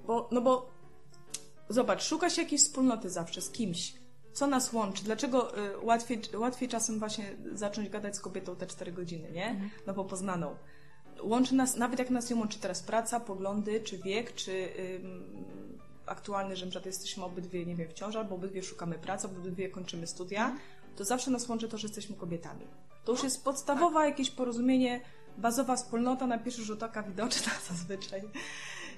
bo, 0.08 0.30
no 0.32 0.42
bo 0.42 0.72
zobacz, 1.70 2.04
szuka 2.04 2.30
się 2.30 2.42
jakiejś 2.42 2.62
wspólnoty 2.62 3.10
zawsze 3.10 3.42
z 3.42 3.50
kimś. 3.50 3.94
Co 4.34 4.48
nas 4.48 4.74
łączy? 4.74 5.04
Dlaczego 5.04 5.58
y, 5.58 5.86
łatwiej, 5.86 6.22
łatwiej 6.38 6.70
czasem 6.70 7.00
właśnie 7.00 7.36
zacząć 7.54 7.90
gadać 7.90 8.16
z 8.16 8.20
kobietą 8.20 8.56
te 8.56 8.68
4 8.68 8.92
godziny, 8.92 9.32
nie? 9.32 9.70
No 9.88 9.94
bo 9.94 10.06
poznaną. 10.06 10.56
Łączy 11.24 11.56
nas, 11.56 11.76
nawet 11.76 12.00
jak 12.00 12.10
nas 12.10 12.30
nie 12.30 12.36
łączy 12.36 12.60
teraz 12.60 12.84
praca, 12.84 13.20
poglądy, 13.20 13.82
czy 13.82 13.98
wiek, 13.98 14.36
czy 14.36 14.70
ym, 15.02 15.46
aktualny, 16.06 16.56
że 16.56 16.66
przykład 16.66 16.86
jesteśmy 16.86 17.24
obydwie, 17.24 17.66
nie 17.66 17.76
wiem, 17.76 17.90
w 17.90 17.94
ciąży, 17.94 18.20
albo 18.20 18.36
obydwie 18.36 18.64
szukamy 18.64 19.00
pracy, 19.00 19.28
obydwie 19.28 19.70
kończymy 19.70 20.08
studia, 20.08 20.56
to 20.96 21.06
zawsze 21.06 21.32
nas 21.32 21.50
łączy 21.50 21.68
to, 21.70 21.78
że 21.78 21.88
jesteśmy 21.88 22.16
kobietami. 22.16 22.68
To 23.06 23.12
już 23.12 23.24
jest 23.24 23.44
podstawowe 23.44 24.06
jakieś 24.06 24.32
porozumienie, 24.32 25.02
bazowa 25.38 25.76
wspólnota 25.76 26.28
na 26.28 26.38
pierwszy 26.38 26.64
rzut 26.64 26.84
oka 26.84 27.04
widoczna 27.04 27.52
zazwyczaj. 27.70 28.22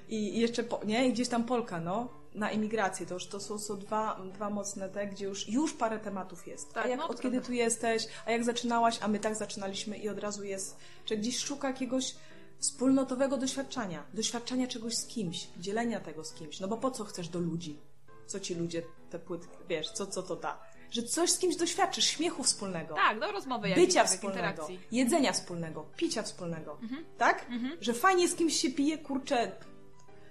I 0.08 0.40
jeszcze, 0.40 0.62
po, 0.62 0.80
nie? 0.84 1.08
I 1.08 1.12
gdzieś 1.12 1.28
tam 1.28 1.44
Polka, 1.44 1.80
no, 1.80 2.08
na 2.34 2.50
emigrację. 2.50 3.06
To 3.06 3.14
już 3.14 3.26
to 3.26 3.40
są, 3.40 3.58
są 3.58 3.78
dwa, 3.78 4.20
dwa 4.32 4.50
mocne 4.50 4.88
te, 4.88 5.06
gdzie 5.06 5.24
już, 5.24 5.48
już 5.48 5.72
parę 5.72 5.98
tematów 5.98 6.46
jest. 6.46 6.72
Tak, 6.72 6.84
a 6.84 6.88
jak, 6.88 6.98
no 6.98 7.08
od 7.08 7.20
kiedy 7.20 7.40
tu 7.40 7.52
jesteś, 7.52 8.06
a 8.26 8.30
jak 8.30 8.44
zaczynałaś, 8.44 8.98
a 9.02 9.08
my 9.08 9.18
tak 9.18 9.36
zaczynaliśmy 9.36 9.96
i 9.96 10.08
od 10.08 10.18
razu 10.18 10.44
jest, 10.44 10.76
że 11.06 11.16
gdzieś 11.16 11.38
szuka 11.38 11.68
jakiegoś 11.68 12.14
wspólnotowego 12.58 13.36
doświadczenia, 13.36 14.04
doświadczenia 14.14 14.66
czegoś 14.66 14.94
z 14.94 15.06
kimś, 15.06 15.46
dzielenia 15.56 16.00
tego 16.00 16.24
z 16.24 16.32
kimś. 16.32 16.60
No 16.60 16.68
bo 16.68 16.76
po 16.76 16.90
co 16.90 17.04
chcesz 17.04 17.28
do 17.28 17.38
ludzi? 17.38 17.78
Co 18.26 18.40
ci 18.40 18.54
ludzie, 18.54 18.82
te 19.10 19.18
płytki, 19.18 19.56
wiesz, 19.68 19.90
co, 19.90 20.06
co 20.06 20.22
to 20.22 20.36
da? 20.36 20.60
Że 20.90 21.02
coś 21.02 21.30
z 21.30 21.38
kimś 21.38 21.56
doświadczysz, 21.56 22.04
śmiechu 22.04 22.42
wspólnego 22.42 22.94
Tak, 22.94 23.20
do 23.20 23.32
rozmowy 23.32 23.68
bycia 23.74 24.04
wspólnego, 24.04 24.38
interakcji. 24.48 24.80
jedzenia 24.92 25.32
wspólnego, 25.32 25.86
picia 25.96 26.22
wspólnego, 26.22 26.78
Mhm. 26.82 27.04
tak? 27.18 27.46
Że 27.80 27.94
fajnie 27.94 28.28
z 28.28 28.34
kimś 28.34 28.60
się 28.60 28.70
pije, 28.70 28.98
kurczę, 28.98 29.52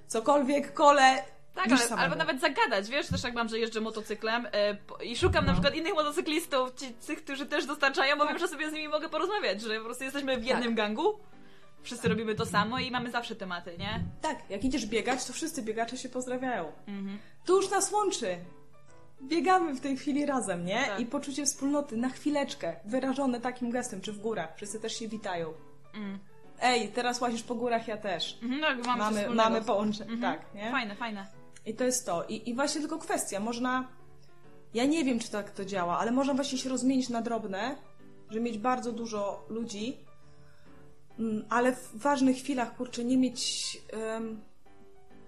cokolwiek, 0.07 0.73
kole, 0.73 1.23
Tak, 1.55 1.67
ale, 1.71 2.01
albo 2.01 2.15
nawet 2.15 2.41
zagadać, 2.41 2.89
wiesz, 2.89 3.07
też 3.07 3.23
jak 3.23 3.33
mam, 3.33 3.49
że 3.49 3.59
jeżdżę 3.59 3.81
motocyklem 3.81 4.47
po- 4.87 4.97
i 4.97 5.17
szukam 5.17 5.45
na 5.45 5.51
No. 5.51 5.53
przykład 5.53 5.75
innych 5.75 5.93
motocyklistów, 5.93 6.73
ci, 6.75 6.93
tych, 6.93 7.23
którzy 7.23 7.45
też 7.45 7.65
dostarczają, 7.65 8.17
bo 8.17 8.27
wiem, 8.27 8.37
że 8.39 8.47
sobie 8.47 8.69
z 8.69 8.73
nimi 8.73 8.87
mogę 8.87 9.09
porozmawiać, 9.09 9.61
że 9.61 9.77
po 9.79 9.85
prostu 9.85 10.03
jesteśmy 10.03 10.37
w 10.37 10.45
jednym 10.45 10.75
gangu, 10.75 11.19
wszyscy 11.85 12.07
robimy 12.09 12.35
to 12.35 12.45
samo 12.45 12.79
i 12.79 12.91
mamy 12.91 13.11
zawsze 13.11 13.35
tematy, 13.35 13.77
nie? 13.77 14.03
Tak, 14.21 14.49
jak 14.49 14.63
idziesz 14.63 14.85
biegać, 14.85 15.25
to 15.25 15.33
wszyscy 15.33 15.61
biegacze 15.61 15.97
się 15.97 16.09
pozdrawiają. 16.09 16.71
Mhm. 16.87 17.19
To 17.45 17.55
już 17.55 17.69
nas 17.69 17.91
łączy. 17.91 18.37
Biegamy 19.23 19.73
w 19.73 19.79
tej 19.79 19.97
chwili 19.97 20.25
razem, 20.25 20.65
nie? 20.65 20.85
Tak. 20.85 20.99
I 20.99 21.05
poczucie 21.05 21.45
wspólnoty 21.45 21.97
na 21.97 22.09
chwileczkę, 22.09 22.75
wyrażone 22.85 23.41
takim 23.41 23.71
gestem, 23.71 24.01
czy 24.01 24.13
w 24.13 24.19
górach. 24.19 24.55
Wszyscy 24.55 24.79
też 24.79 24.99
się 24.99 25.07
witają. 25.07 25.53
Mm. 25.93 26.19
Ej, 26.61 26.89
teraz 26.89 27.21
łazisz 27.21 27.43
po 27.43 27.55
górach, 27.55 27.87
ja 27.87 27.97
też. 27.97 28.39
Mhm, 28.43 28.61
jakby 28.61 28.87
mamy, 28.87 28.99
Mamy, 28.99 29.35
mamy 29.35 29.61
połączenie. 29.61 30.11
Mhm. 30.11 30.37
Tak, 30.37 30.55
nie? 30.55 30.71
Fajne, 30.71 30.95
fajne. 30.95 31.27
I 31.65 31.73
to 31.73 31.83
jest 31.83 32.05
to. 32.05 32.23
I, 32.23 32.49
I 32.49 32.55
właśnie 32.55 32.81
tylko 32.81 32.97
kwestia. 32.97 33.39
Można. 33.39 33.87
Ja 34.73 34.85
nie 34.85 35.03
wiem, 35.03 35.19
czy 35.19 35.31
tak 35.31 35.51
to 35.51 35.65
działa, 35.65 35.99
ale 35.99 36.11
można 36.11 36.33
właśnie 36.33 36.57
się 36.57 36.69
rozmienić 36.69 37.09
na 37.09 37.21
drobne, 37.21 37.75
żeby 38.29 38.41
mieć 38.41 38.57
bardzo 38.57 38.91
dużo 38.91 39.45
ludzi, 39.49 39.97
ale 41.49 41.75
w 41.75 41.97
ważnych 41.97 42.37
chwilach, 42.37 42.75
kurczę, 42.77 43.03
nie 43.03 43.17
mieć. 43.17 43.77
em, 43.91 44.41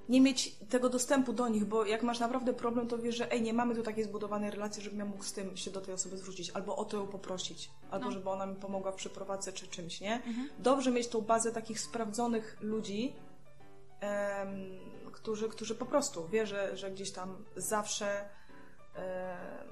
nie 0.10 0.22
mieć 0.22 0.56
tego 0.70 0.90
dostępu 0.90 1.34
do 1.34 1.48
nich, 1.48 1.66
bo 1.66 1.86
jak 1.86 2.04
masz 2.04 2.20
naprawdę 2.20 2.54
problem, 2.54 2.88
to 2.88 2.98
wiesz, 2.98 3.16
że 3.18 3.32
ej, 3.32 3.42
nie 3.42 3.54
mamy 3.54 3.76
tu 3.76 3.84
takiej 3.84 4.04
zbudowanej 4.04 4.52
relacji, 4.52 4.84
żebym 4.84 5.00
ja 5.00 5.06
mógł 5.06 5.24
z 5.24 5.34
tym 5.34 5.58
się 5.58 5.72
do 5.72 5.82
tej 5.82 5.94
osoby 5.94 6.18
zwrócić, 6.18 6.50
albo 6.50 6.76
o 6.76 6.86
to 6.86 6.98
ją 6.98 7.08
poprosić, 7.08 7.70
albo 7.92 8.06
No. 8.06 8.12
żeby 8.12 8.30
ona 8.30 8.46
mi 8.46 8.56
pomogła 8.56 8.92
w 8.92 8.96
przeprowadzce 8.96 9.54
czy 9.54 9.68
czymś, 9.68 10.02
nie? 10.02 10.22
Dobrze 10.60 10.92
mieć 10.92 11.08
tą 11.08 11.22
bazę 11.22 11.52
takich 11.52 11.80
sprawdzonych 11.80 12.58
ludzi, 12.62 13.14
em, 14.00 14.80
którzy, 15.12 15.50
którzy 15.50 15.76
po 15.76 15.86
prostu 15.86 16.28
wie, 16.28 16.48
że, 16.48 16.78
że 16.78 16.92
gdzieś 16.92 17.12
tam 17.12 17.46
zawsze 17.56 18.30
em, 18.96 19.68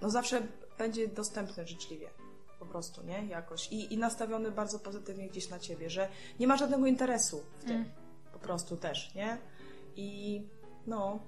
no 0.00 0.10
zawsze 0.10 0.42
będzie 0.78 1.08
dostępny 1.08 1.66
życzliwie. 1.66 2.10
Po 2.62 2.66
prostu, 2.66 3.02
nie? 3.02 3.26
Jakoś. 3.26 3.72
I, 3.72 3.94
I 3.94 3.98
nastawiony 3.98 4.50
bardzo 4.50 4.78
pozytywnie 4.78 5.28
gdzieś 5.28 5.48
na 5.48 5.58
ciebie, 5.58 5.90
że 5.90 6.08
nie 6.40 6.46
ma 6.46 6.56
żadnego 6.56 6.86
interesu 6.86 7.44
w 7.58 7.64
tym. 7.64 7.76
Mm. 7.76 7.90
Po 8.32 8.38
prostu 8.38 8.76
też, 8.76 9.14
nie? 9.14 9.38
I 9.96 10.42
no, 10.86 11.18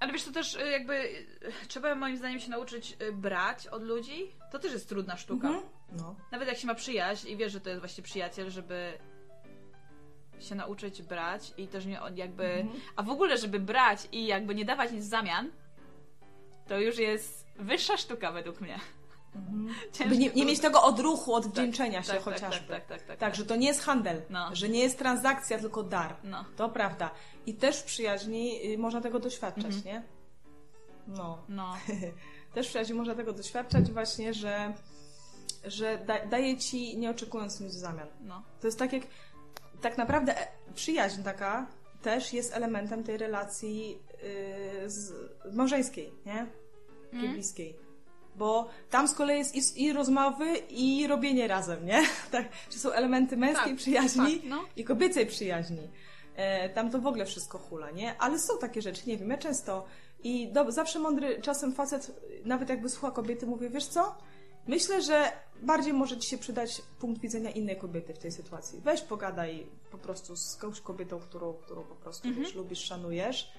Ale 0.00 0.12
wiesz, 0.12 0.24
to 0.24 0.32
też 0.32 0.54
y, 0.54 0.70
jakby 0.70 0.94
y, 0.94 1.22
trzeba 1.68 1.94
moim 1.94 2.16
zdaniem 2.16 2.40
się 2.40 2.50
nauczyć 2.50 2.96
y, 3.02 3.12
brać 3.12 3.66
od 3.66 3.82
ludzi. 3.82 4.32
To 4.52 4.58
też 4.58 4.72
jest 4.72 4.88
trudna 4.88 5.16
sztuka. 5.16 5.48
mhm. 5.48 5.66
no. 5.92 6.16
Nawet 6.32 6.48
jak 6.48 6.56
się 6.56 6.66
ma 6.66 6.74
przyjaźń 6.74 7.28
i 7.28 7.36
wiesz, 7.36 7.52
że 7.52 7.60
to 7.60 7.68
jest 7.70 7.80
właśnie 7.80 8.04
przyjaciel, 8.04 8.50
żeby 8.50 8.98
się 10.40 10.54
nauczyć 10.54 11.02
brać 11.02 11.52
i 11.56 11.68
też 11.68 11.86
nie 11.86 12.00
jakby. 12.14 12.44
Mhm. 12.44 12.80
A 12.96 13.02
w 13.02 13.10
ogóle, 13.10 13.38
żeby 13.38 13.60
brać 13.60 14.08
i 14.12 14.26
jakby 14.26 14.54
nie 14.54 14.64
dawać 14.64 14.92
nic 14.92 15.04
w 15.04 15.08
zamian, 15.08 15.50
to 16.68 16.80
już 16.80 16.98
jest 16.98 17.46
wyższa 17.56 17.96
sztuka 17.96 18.32
według 18.32 18.60
mnie. 18.60 18.80
Ciężko 19.92 20.08
By 20.14 20.18
nie, 20.18 20.30
nie 20.30 20.44
mieć 20.44 20.60
tego 20.60 20.82
odruchu, 20.82 21.34
odwdzięczenia 21.34 22.02
się 22.02 22.08
tak, 22.12 22.16
tak, 22.16 22.34
chociażby. 22.34 22.68
tak, 22.68 22.86
tak, 22.86 22.88
tak, 22.88 23.02
tak, 23.06 23.18
Tak, 23.18 23.34
że 23.34 23.44
to 23.46 23.56
nie 23.56 23.66
jest 23.66 23.80
handel, 23.80 24.22
No. 24.30 24.48
że 24.52 24.68
nie 24.68 24.80
jest 24.80 24.98
transakcja, 24.98 25.58
tylko 25.58 25.82
dar. 25.82 26.16
No. 26.24 26.44
To 26.56 26.68
prawda. 26.68 27.10
I 27.46 27.54
też 27.54 27.76
w 27.80 27.84
przyjaźni 27.84 28.72
y, 28.74 28.78
można 28.78 29.00
tego 29.00 29.18
doświadczać, 29.18 29.64
Mhm. 29.74 29.84
nie? 29.84 30.02
No. 31.06 31.38
No. 31.48 31.74
Też 32.54 32.66
w 32.66 32.68
przyjaźni 32.70 32.94
można 32.94 33.14
tego 33.14 33.32
doświadczać 33.32 33.92
właśnie, 33.92 34.34
że, 34.34 34.72
że 35.64 35.98
da, 35.98 36.26
daje 36.26 36.56
ci 36.58 36.98
nie 36.98 37.10
oczekując 37.10 37.60
nic 37.60 37.74
w 37.74 37.78
zamian. 37.78 38.08
No. 38.20 38.42
To 38.60 38.66
jest 38.66 38.78
tak 38.78 38.92
jak, 38.92 39.02
tak 39.80 39.98
naprawdę 39.98 40.38
e, 40.38 40.46
przyjaźń 40.74 41.22
taka 41.22 41.66
też 42.02 42.32
jest 42.32 42.52
elementem 42.56 43.04
tej 43.04 43.16
relacji 43.16 43.98
yy, 44.82 44.90
z, 44.90 45.12
małżeńskiej, 45.54 46.12
nie? 46.26 46.46
Takiej 47.04 47.20
Mm. 47.20 47.32
bliskiej. 47.32 47.76
Bo 48.36 48.68
tam 48.90 49.08
z 49.08 49.14
kolei 49.14 49.38
jest 49.38 49.76
i, 49.76 49.84
i 49.84 49.92
rozmowy, 49.92 50.56
i 50.56 51.06
robienie 51.06 51.48
razem, 51.48 51.86
nie? 51.86 52.02
Tak, 52.30 52.48
czy 52.70 52.78
są 52.78 52.92
elementy 52.92 53.36
męskiej 53.36 53.66
Tak, 53.72 53.76
przyjaźni 53.76 54.40
tak, 54.40 54.48
no. 54.50 54.64
i 54.76 54.84
kobiecej 54.84 55.26
przyjaźni. 55.26 55.88
E, 56.36 56.68
tam 56.68 56.90
to 56.90 56.98
w 57.00 57.06
ogóle 57.06 57.26
wszystko 57.26 57.58
hula, 57.58 57.90
nie? 57.90 58.18
Ale 58.18 58.38
są 58.38 58.58
takie 58.58 58.82
rzeczy, 58.82 59.02
nie 59.06 59.16
wiem, 59.16 59.30
ja 59.30 59.38
często 59.38 59.84
i 60.24 60.52
do, 60.52 60.72
zawsze 60.72 60.98
mądry 60.98 61.40
czasem 61.42 61.72
facet, 61.72 62.20
nawet 62.44 62.68
jakby 62.68 62.88
słucha 62.88 63.10
kobiety, 63.10 63.46
mówię, 63.46 63.70
wiesz 63.70 63.86
co? 63.86 64.14
Myślę, 64.66 65.02
że 65.02 65.32
bardziej 65.62 65.92
może 65.92 66.18
ci 66.18 66.28
się 66.30 66.38
przydać 66.38 66.82
punkt 67.00 67.20
widzenia 67.20 67.50
innej 67.50 67.76
kobiety 67.76 68.14
w 68.14 68.18
tej 68.18 68.32
sytuacji. 68.32 68.80
Weź 68.80 69.00
pogadaj 69.00 69.66
po 69.90 69.98
prostu 69.98 70.36
z 70.36 70.54
jakąś 70.54 70.80
kobietą, 70.80 71.20
którą, 71.20 71.52
którą 71.54 71.82
po 71.82 71.94
prostu 71.94 72.28
Mhm. 72.28 72.46
wiesz, 72.46 72.54
lubisz, 72.54 72.84
szanujesz. 72.84 73.52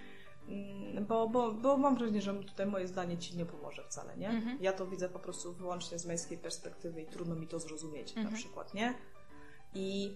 Mm, 0.47 1.05
Bo, 1.05 1.27
bo, 1.29 1.51
bo 1.51 1.77
mam 1.77 1.95
wrażenie, 1.95 2.21
że 2.21 2.33
tutaj 2.33 2.65
moje 2.65 2.87
zdanie 2.87 3.17
ci 3.17 3.37
nie 3.37 3.45
pomoże 3.45 3.83
wcale, 3.83 4.17
nie? 4.17 4.29
Mhm. 4.29 4.57
Ja 4.61 4.73
to 4.73 4.87
widzę 4.87 5.09
po 5.09 5.19
prostu 5.19 5.53
wyłącznie 5.53 5.99
z 5.99 6.05
męskiej 6.05 6.37
perspektywy 6.37 7.01
i 7.01 7.05
trudno 7.05 7.35
mi 7.35 7.47
to 7.47 7.59
zrozumieć 7.59 8.15
na 8.15 8.21
Mhm. 8.21 8.37
przykład, 8.39 8.73
nie? 8.73 8.93
I 9.73 10.15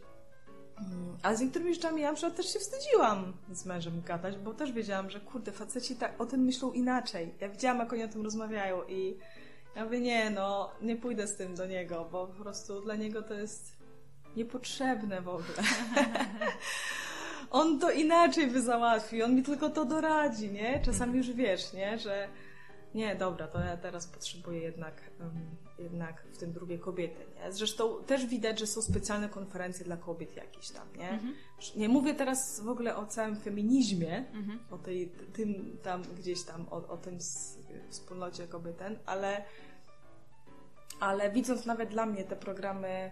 Mm, 0.80 1.18
Ale 1.24 1.38
z 1.38 1.42
niektórymi 1.42 1.74
rzeczami 1.74 2.02
ja 2.02 2.08
na 2.10 2.16
przykład 2.16 2.36
też 2.38 2.54
się 2.54 2.60
wstydziłam 2.60 3.34
z 3.52 3.66
mężem 3.66 4.02
gadać, 4.02 4.38
bo 4.38 4.54
też 4.54 4.72
wiedziałam, 4.72 5.10
że 5.10 5.20
kurde, 5.20 5.52
faceci 5.52 5.96
tak 5.96 6.22
o 6.22 6.26
tym 6.26 6.42
myślą 6.42 6.72
inaczej. 6.72 7.34
Ja 7.40 7.50
widziałam, 7.50 7.80
jak 7.80 7.94
oni 7.94 8.04
o 8.04 8.08
tym 8.08 8.22
rozmawiają 8.24 8.84
i 8.88 9.18
ja 9.76 9.86
mówię, 9.86 10.00
nie 10.00 10.30
no, 10.30 10.72
nie 10.82 10.96
pójdę 10.96 11.28
z 11.28 11.36
tym 11.38 11.56
do 11.56 11.66
niego, 11.66 12.08
bo 12.12 12.28
po 12.28 12.44
prostu 12.44 12.82
dla 12.82 12.96
niego 12.96 13.22
to 13.22 13.34
jest 13.34 13.78
niepotrzebne 14.36 15.22
w 15.22 15.30
ogóle. 15.30 15.48
on 17.52 17.80
to 17.80 17.92
inaczej 17.92 18.48
by 18.48 18.62
załatwił, 18.62 19.26
on 19.26 19.36
mi 19.36 19.44
tylko 19.44 19.70
to 19.70 19.86
doradzi, 19.86 20.52
nie? 20.52 20.82
Czasami 20.86 21.18
już 21.18 21.32
wiesz, 21.32 21.74
nie? 21.74 21.98
Że 22.00 22.28
nie, 22.96 23.16
dobra, 23.16 23.48
to 23.48 23.60
ja 23.60 23.78
teraz 23.78 24.08
potrzebuję 24.08 24.60
jednak, 24.62 24.94
em, 25.22 25.32
jednak 25.80 26.24
w 26.34 26.38
tym 26.38 26.54
drugiej 26.54 26.80
kobiety, 26.80 27.26
nie? 27.36 27.52
Zresztą 27.52 28.04
też 28.04 28.26
widać, 28.26 28.60
że 28.60 28.68
są 28.68 28.82
specjalne 28.82 29.30
konferencje 29.30 29.86
dla 29.86 29.98
kobiet 29.98 30.36
jakieś 30.36 30.70
tam, 30.70 30.88
nie? 30.98 31.10
Mhm. 31.10 31.34
Nie 31.76 31.90
mówię 31.90 32.14
teraz 32.14 32.60
w 32.60 32.70
ogóle 32.70 32.96
o 32.96 33.06
całym 33.06 33.36
feminizmie, 33.36 34.26
Mhm. 34.34 34.60
o 34.72 34.78
tej, 34.78 35.10
tym 35.34 35.78
tam 35.84 36.02
gdzieś 36.02 36.44
tam, 36.44 36.66
o, 36.72 36.76
o 36.88 36.98
tym 36.98 37.16
s- 37.16 37.58
wspólnocie 37.90 38.48
kobieten, 38.48 39.00
ale, 39.06 39.44
ale 41.00 41.32
widząc 41.32 41.66
nawet 41.66 41.90
dla 41.90 42.06
mnie 42.06 42.24
te 42.24 42.36
programy 42.36 43.12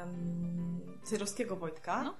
um, 0.00 0.80
Cyrowskiego 1.04 1.56
Wojtka, 1.56 2.02
No. 2.02 2.14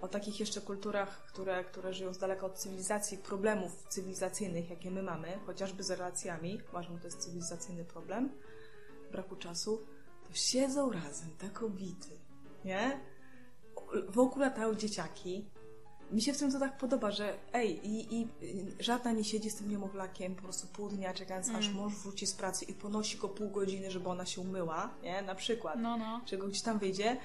O 0.00 0.08
takich 0.08 0.40
jeszcze 0.40 0.60
kulturach, 0.60 1.26
które, 1.26 1.64
które 1.64 1.94
żyją 1.94 2.14
z 2.14 2.18
daleka 2.18 2.46
od 2.46 2.58
cywilizacji, 2.58 3.18
problemów 3.18 3.86
cywilizacyjnych, 3.88 4.70
jakie 4.70 4.90
my 4.90 5.02
mamy, 5.02 5.38
chociażby 5.46 5.82
z 5.82 5.90
relacjami, 5.90 6.60
uważam, 6.68 6.94
że 6.94 7.00
to 7.00 7.06
jest 7.06 7.18
cywilizacyjny 7.18 7.84
problem, 7.84 8.32
braku 9.12 9.36
czasu, 9.36 9.86
to 10.28 10.34
siedzą 10.34 10.92
razem 10.92 11.30
te 11.38 11.50
kobiety, 11.50 12.18
nie? 12.64 13.00
Wokół 14.08 14.42
latają 14.42 14.74
dzieciaki. 14.74 15.50
Mi 16.10 16.22
się 16.22 16.32
w 16.32 16.38
tym 16.38 16.52
to 16.52 16.58
tak 16.58 16.78
podoba, 16.78 17.10
że 17.10 17.38
ej, 17.52 17.86
i, 17.86 18.20
i 18.20 18.28
żadna 18.80 19.12
nie 19.12 19.24
siedzi 19.24 19.50
z 19.50 19.56
tym 19.56 19.68
niemowlakiem 19.68 20.34
po 20.34 20.42
prostu 20.42 20.66
pół 20.66 20.88
dnia 20.88 21.14
czekając, 21.14 21.48
aż 21.48 21.68
mąż 21.68 21.94
wróci 21.94 22.26
z 22.26 22.34
pracy 22.34 22.64
i 22.64 22.74
ponosi 22.74 23.18
go 23.18 23.28
pół 23.28 23.50
godziny, 23.50 23.90
żeby 23.90 24.08
ona 24.08 24.26
się 24.26 24.40
umyła, 24.40 24.94
nie? 25.02 25.22
Na 25.22 25.34
przykład. 25.34 25.78
No, 25.78 25.96
no. 25.96 26.20
Czy 26.24 26.38
go 26.38 26.48
gdzieś 26.48 26.62
tam 26.62 26.78
wyjdzie. 26.78 27.16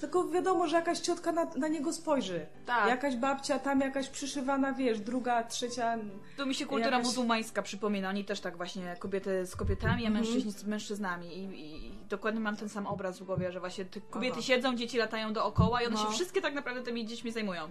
Tylko 0.00 0.28
wiadomo, 0.28 0.66
że 0.66 0.76
jakaś 0.76 0.98
ciotka 1.00 1.32
na, 1.32 1.44
na 1.44 1.68
niego 1.68 1.92
spojrzy. 1.92 2.46
Tak. 2.66 2.88
Jakaś 2.88 3.16
babcia, 3.16 3.58
tam 3.58 3.80
jakaś 3.80 4.08
przyszywana, 4.08 4.72
wiesz, 4.72 5.00
druga, 5.00 5.44
trzecia. 5.44 5.98
Tu 6.36 6.46
mi 6.46 6.54
się 6.54 6.66
kultura 6.66 6.90
Jakaś- 6.90 7.06
muzułmańska 7.06 7.62
przypomina. 7.62 8.08
Oni 8.08 8.24
też 8.24 8.40
tak 8.40 8.56
właśnie 8.56 8.96
kobiety 8.98 9.46
z 9.46 9.56
kobietami, 9.56 10.06
Mhm. 10.06 10.16
a 10.16 10.18
mężczyźni 10.18 10.52
z 10.52 10.64
mężczyznami. 10.64 11.38
I, 11.38 11.44
i, 11.44 11.86
I 11.86 11.92
dokładnie 12.08 12.40
mam 12.40 12.56
ten 12.56 12.68
sam 12.68 12.86
obraz 12.86 13.18
w 13.18 13.24
głowie, 13.24 13.52
że 13.52 13.60
właśnie 13.60 13.84
kobiety 14.10 14.32
Aha. 14.38 14.42
siedzą, 14.46 14.76
dzieci 14.76 14.98
latają 14.98 15.32
dookoła 15.32 15.82
i 15.82 15.86
one 15.86 15.96
No. 15.96 16.02
się 16.06 16.10
wszystkie 16.12 16.40
tak 16.40 16.54
naprawdę 16.54 16.82
tymi 16.82 17.06
dziećmi 17.06 17.32
zajmują. 17.32 17.68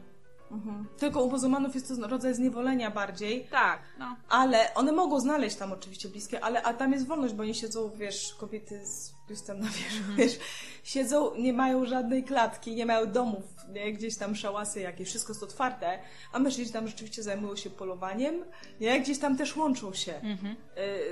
Tylko 0.97 1.23
u 1.23 1.29
muzułmanów 1.32 1.75
jest 1.75 1.88
to 2.01 2.08
rodzaj 2.08 2.34
zniewolenia 2.34 2.91
bardziej. 2.91 3.47
Tak, 3.51 3.79
no. 3.99 4.15
Ale 4.29 4.73
one 4.73 4.91
mogą 4.91 5.19
znaleźć 5.19 5.55
tam 5.55 5.71
oczywiście 5.71 6.10
bliskie, 6.10 6.43
ale 6.43 6.63
a 6.63 6.73
tam 6.73 6.91
jest 6.91 7.08
wolność, 7.08 7.34
bo 7.34 7.43
oni 7.43 7.55
siedzą, 7.55 7.91
wiesz, 7.95 8.34
kobiety 8.39 8.86
z 8.86 9.13
biustem 9.29 9.59
na 9.59 9.67
wierzchu, 9.67 10.13
wiesz, 10.17 10.39
siedzą, 10.83 11.35
nie 11.35 11.53
mają 11.53 11.85
żadnej 11.85 12.23
klatki, 12.23 12.75
nie 12.75 12.85
mają 12.85 13.11
domów, 13.11 13.43
nie, 13.69 13.93
gdzieś 13.93 14.17
tam 14.17 14.35
szałasy 14.35 14.79
jakieś, 14.79 15.07
wszystko 15.07 15.33
jest 15.33 15.43
otwarte, 15.43 15.99
a 16.33 16.39
mężczyźni 16.39 16.73
tam 16.73 16.87
rzeczywiście 16.87 17.23
zajmują 17.23 17.55
się 17.55 17.69
polowaniem, 17.69 18.45
nie, 18.79 19.01
gdzieś 19.01 19.19
tam 19.19 19.37
też 19.37 19.55
łączą 19.55 19.93
się. 19.93 20.13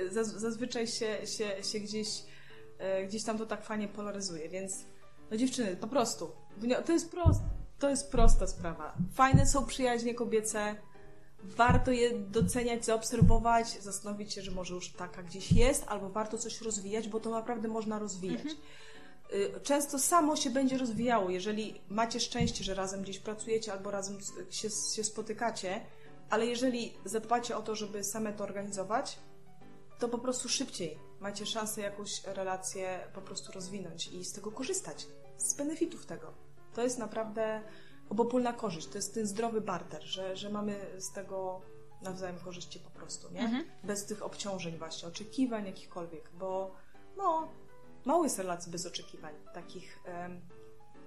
Y, 0.06 0.12
Zaz, 0.12 0.26
zazwyczaj 0.28 0.86
się, 0.86 1.26
się, 1.26 1.64
się 1.64 1.80
gdzieś, 1.80 2.08
y, 3.02 3.06
gdzieś 3.06 3.24
tam 3.24 3.38
to 3.38 3.46
tak 3.46 3.64
fajnie 3.64 3.88
polaryzuje, 3.88 4.48
więc 4.48 4.84
no 5.30 5.36
dziewczyny, 5.36 5.76
po 5.76 5.86
prostu, 5.86 6.30
to 6.86 6.92
jest 6.92 7.10
proste. 7.10 7.44
To 7.78 7.90
jest 7.90 8.10
prosta 8.10 8.46
sprawa. 8.46 8.94
Fajne 9.14 9.46
są 9.46 9.66
przyjaźnie 9.66 10.14
kobiece, 10.14 10.74
warto 11.42 11.90
je 11.92 12.18
doceniać, 12.18 12.84
zaobserwować, 12.84 13.82
zastanowić 13.82 14.32
się, 14.34 14.42
że 14.42 14.50
może 14.50 14.74
już 14.74 14.92
taka 14.92 15.22
gdzieś 15.22 15.52
jest, 15.52 15.84
albo 15.88 16.08
warto 16.08 16.38
coś 16.38 16.60
rozwijać, 16.60 17.08
bo 17.08 17.20
to 17.20 17.30
naprawdę 17.30 17.68
można 17.68 17.98
rozwijać. 17.98 18.46
Y, 19.32 19.60
Często 19.62 19.98
samo 19.98 20.36
się 20.36 20.50
będzie 20.50 20.78
rozwijało, 20.78 21.30
jeżeli 21.30 21.80
macie 21.88 22.20
szczęście, 22.20 22.64
że 22.64 22.74
razem 22.74 23.02
gdzieś 23.02 23.18
pracujecie 23.18 23.72
albo 23.72 23.90
razem 23.90 24.18
się, 24.50 24.68
się 24.96 25.04
spotykacie, 25.04 25.80
ale 26.30 26.46
jeżeli 26.46 26.94
zadbacie 27.04 27.56
o 27.56 27.62
to, 27.62 27.74
żeby 27.74 28.04
same 28.04 28.32
to 28.32 28.44
organizować, 28.44 29.18
to 29.98 30.08
po 30.08 30.18
prostu 30.18 30.48
szybciej 30.48 30.98
macie 31.20 31.46
szansę 31.46 31.80
jakąś 31.80 32.24
relację 32.24 33.00
po 33.14 33.20
prostu 33.22 33.52
rozwinąć 33.52 34.08
i 34.08 34.24
z 34.24 34.32
tego 34.32 34.52
korzystać, 34.52 35.06
z 35.36 35.54
benefitów 35.54 36.06
tego. 36.06 36.32
To 36.74 36.82
jest 36.82 36.98
naprawdę 36.98 37.62
obopólna 38.10 38.52
korzyść, 38.52 38.86
to 38.86 38.98
jest 38.98 39.14
ten 39.14 39.26
zdrowy 39.26 39.60
barter, 39.60 40.02
że, 40.02 40.36
że 40.36 40.50
mamy 40.50 40.76
z 40.98 41.12
tego 41.12 41.60
nawzajem 42.02 42.38
korzyści 42.38 42.80
po 42.80 42.90
prostu, 42.90 43.32
nie? 43.32 43.64
Bez 43.84 44.06
tych 44.06 44.22
obciążeń 44.22 44.78
właśnie, 44.78 45.08
oczekiwań 45.08 45.66
jakichkolwiek, 45.66 46.30
bo 46.38 46.74
no, 47.16 47.48
mało 48.04 48.24
jest 48.24 48.38
relacji 48.38 48.72
bez 48.72 48.86
oczekiwań, 48.86 49.34
takich 49.54 49.98
em, 50.04 50.40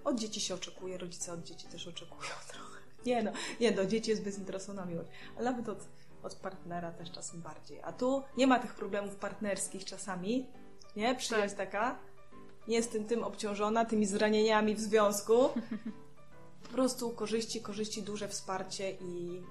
od 0.04 0.20
dzieci 0.20 0.42
się 0.42 0.54
oczekuje, 0.54 0.98
rodzice 0.98 1.34
od 1.34 1.44
dzieci 1.44 1.68
też 1.68 1.88
oczekują 1.88 2.32
trochę. 2.52 2.82
Nie 3.06 3.24
no, 3.24 3.32
nie 3.60 3.72
do 3.72 3.86
dzieci 3.86 4.10
jest 4.10 4.24
bezinteresowna 4.24 4.86
miłość, 4.86 5.10
ale 5.38 5.52
nawet 5.52 5.70
od, 5.70 5.88
od 6.24 6.36
partnera 6.36 6.92
też 6.92 7.12
czasem 7.12 7.42
bardziej. 7.42 7.82
A 7.84 7.94
tu 7.94 8.24
nie 8.38 8.48
ma 8.48 8.60
tych 8.60 8.74
problemów 8.74 9.16
partnerskich 9.16 9.86
czasami, 9.86 10.48
nie? 10.96 11.16
Przyjaźń 11.16 11.56
taka, 11.56 12.00
nie 12.68 12.76
jestem 12.76 13.06
tym 13.06 13.24
obciążona, 13.24 13.86
tymi 13.86 14.06
zranieniami 14.06 14.76
w 14.76 14.80
związku. 14.80 15.50
Po 16.64 16.70
prostu 16.70 17.10
korzyści, 17.10 17.62
korzyści, 17.62 18.04
duże 18.04 18.28
wsparcie 18.28 18.92
i 18.92 19.42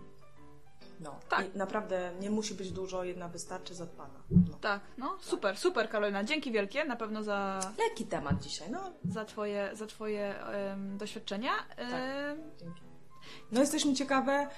no, 1.00 1.18
Tak. 1.28 1.54
i 1.54 1.58
naprawdę 1.58 2.12
nie 2.20 2.30
musi 2.30 2.54
być 2.54 2.72
dużo, 2.72 3.04
jedna 3.04 3.28
wystarczy 3.28 3.74
zadbana. 3.74 4.22
No. 4.30 4.54
Tak, 4.60 4.80
no. 4.98 5.16
Super, 5.20 5.56
super 5.56 5.88
Karolina. 5.88 6.24
Dzięki 6.24 6.52
wielkie 6.52 6.84
na 6.84 6.96
pewno 6.96 7.22
za, 7.22 7.60
Lekki 7.78 8.04
temat 8.06 8.42
dzisiaj, 8.42 8.70
no 8.70 8.92
za 9.04 9.24
twoje, 9.24 9.70
za 9.72 9.86
twoje 9.86 10.44
em, 10.44 10.98
doświadczenia. 10.98 11.50
Em, 11.76 12.38
Dzięki. 12.58 12.80
No 13.52 13.60
jesteśmy 13.60 13.94
ciekawe. 13.94 14.48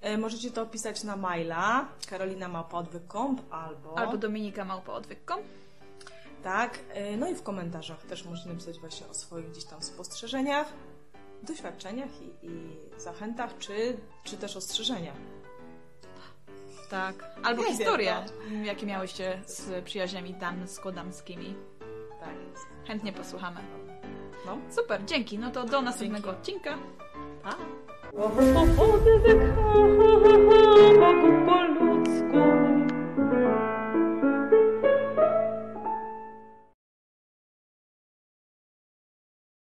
E, 0.00 0.18
możecie 0.18 0.50
to 0.50 0.62
opisać 0.62 1.04
na 1.04 1.16
maila 1.16 1.88
karolinamałpaodwyk.com 2.08 3.36
albo... 3.50 3.98
Albo 3.98 4.16
Dominika 4.16 4.64
Małpa 4.64 4.92
Odwyk.com. 4.92 5.40
Tak. 6.42 6.78
E, 6.88 7.16
no 7.16 7.28
i 7.28 7.34
w 7.34 7.42
komentarzach 7.42 8.02
też 8.06 8.24
możecie 8.24 8.48
napisać 8.48 8.78
właśnie 8.78 9.06
o 9.06 9.14
swoich 9.14 9.50
gdzieś 9.50 9.64
tam 9.64 9.82
spostrzeżeniach, 9.82 10.72
doświadczeniach 11.42 12.08
i, 12.22 12.46
i 12.46 12.78
zachętach, 12.96 13.58
czy, 13.58 13.96
czy 14.24 14.36
też 14.36 14.56
ostrzeżeniach. 14.56 15.16
Tak. 16.90 17.14
Albo 17.42 17.62
historie, 17.62 18.14
jakie 18.64 18.86
miałyście 18.86 19.42
z 19.46 19.84
przyjaźniami 19.84 20.34
damsko-damskimi. 20.34 21.54
Tak 22.20 22.34
jest. 22.50 22.66
Chętnie 22.86 23.12
posłuchamy. 23.12 23.60
No. 24.46 24.58
Super, 24.70 25.04
dzięki. 25.04 25.38
No 25.38 25.50
to 25.50 25.64
do 25.64 25.82
następnego 25.82 26.28
Dzięki. 26.28 26.40
odcinka. 26.40 26.78
Pa! 27.42 27.56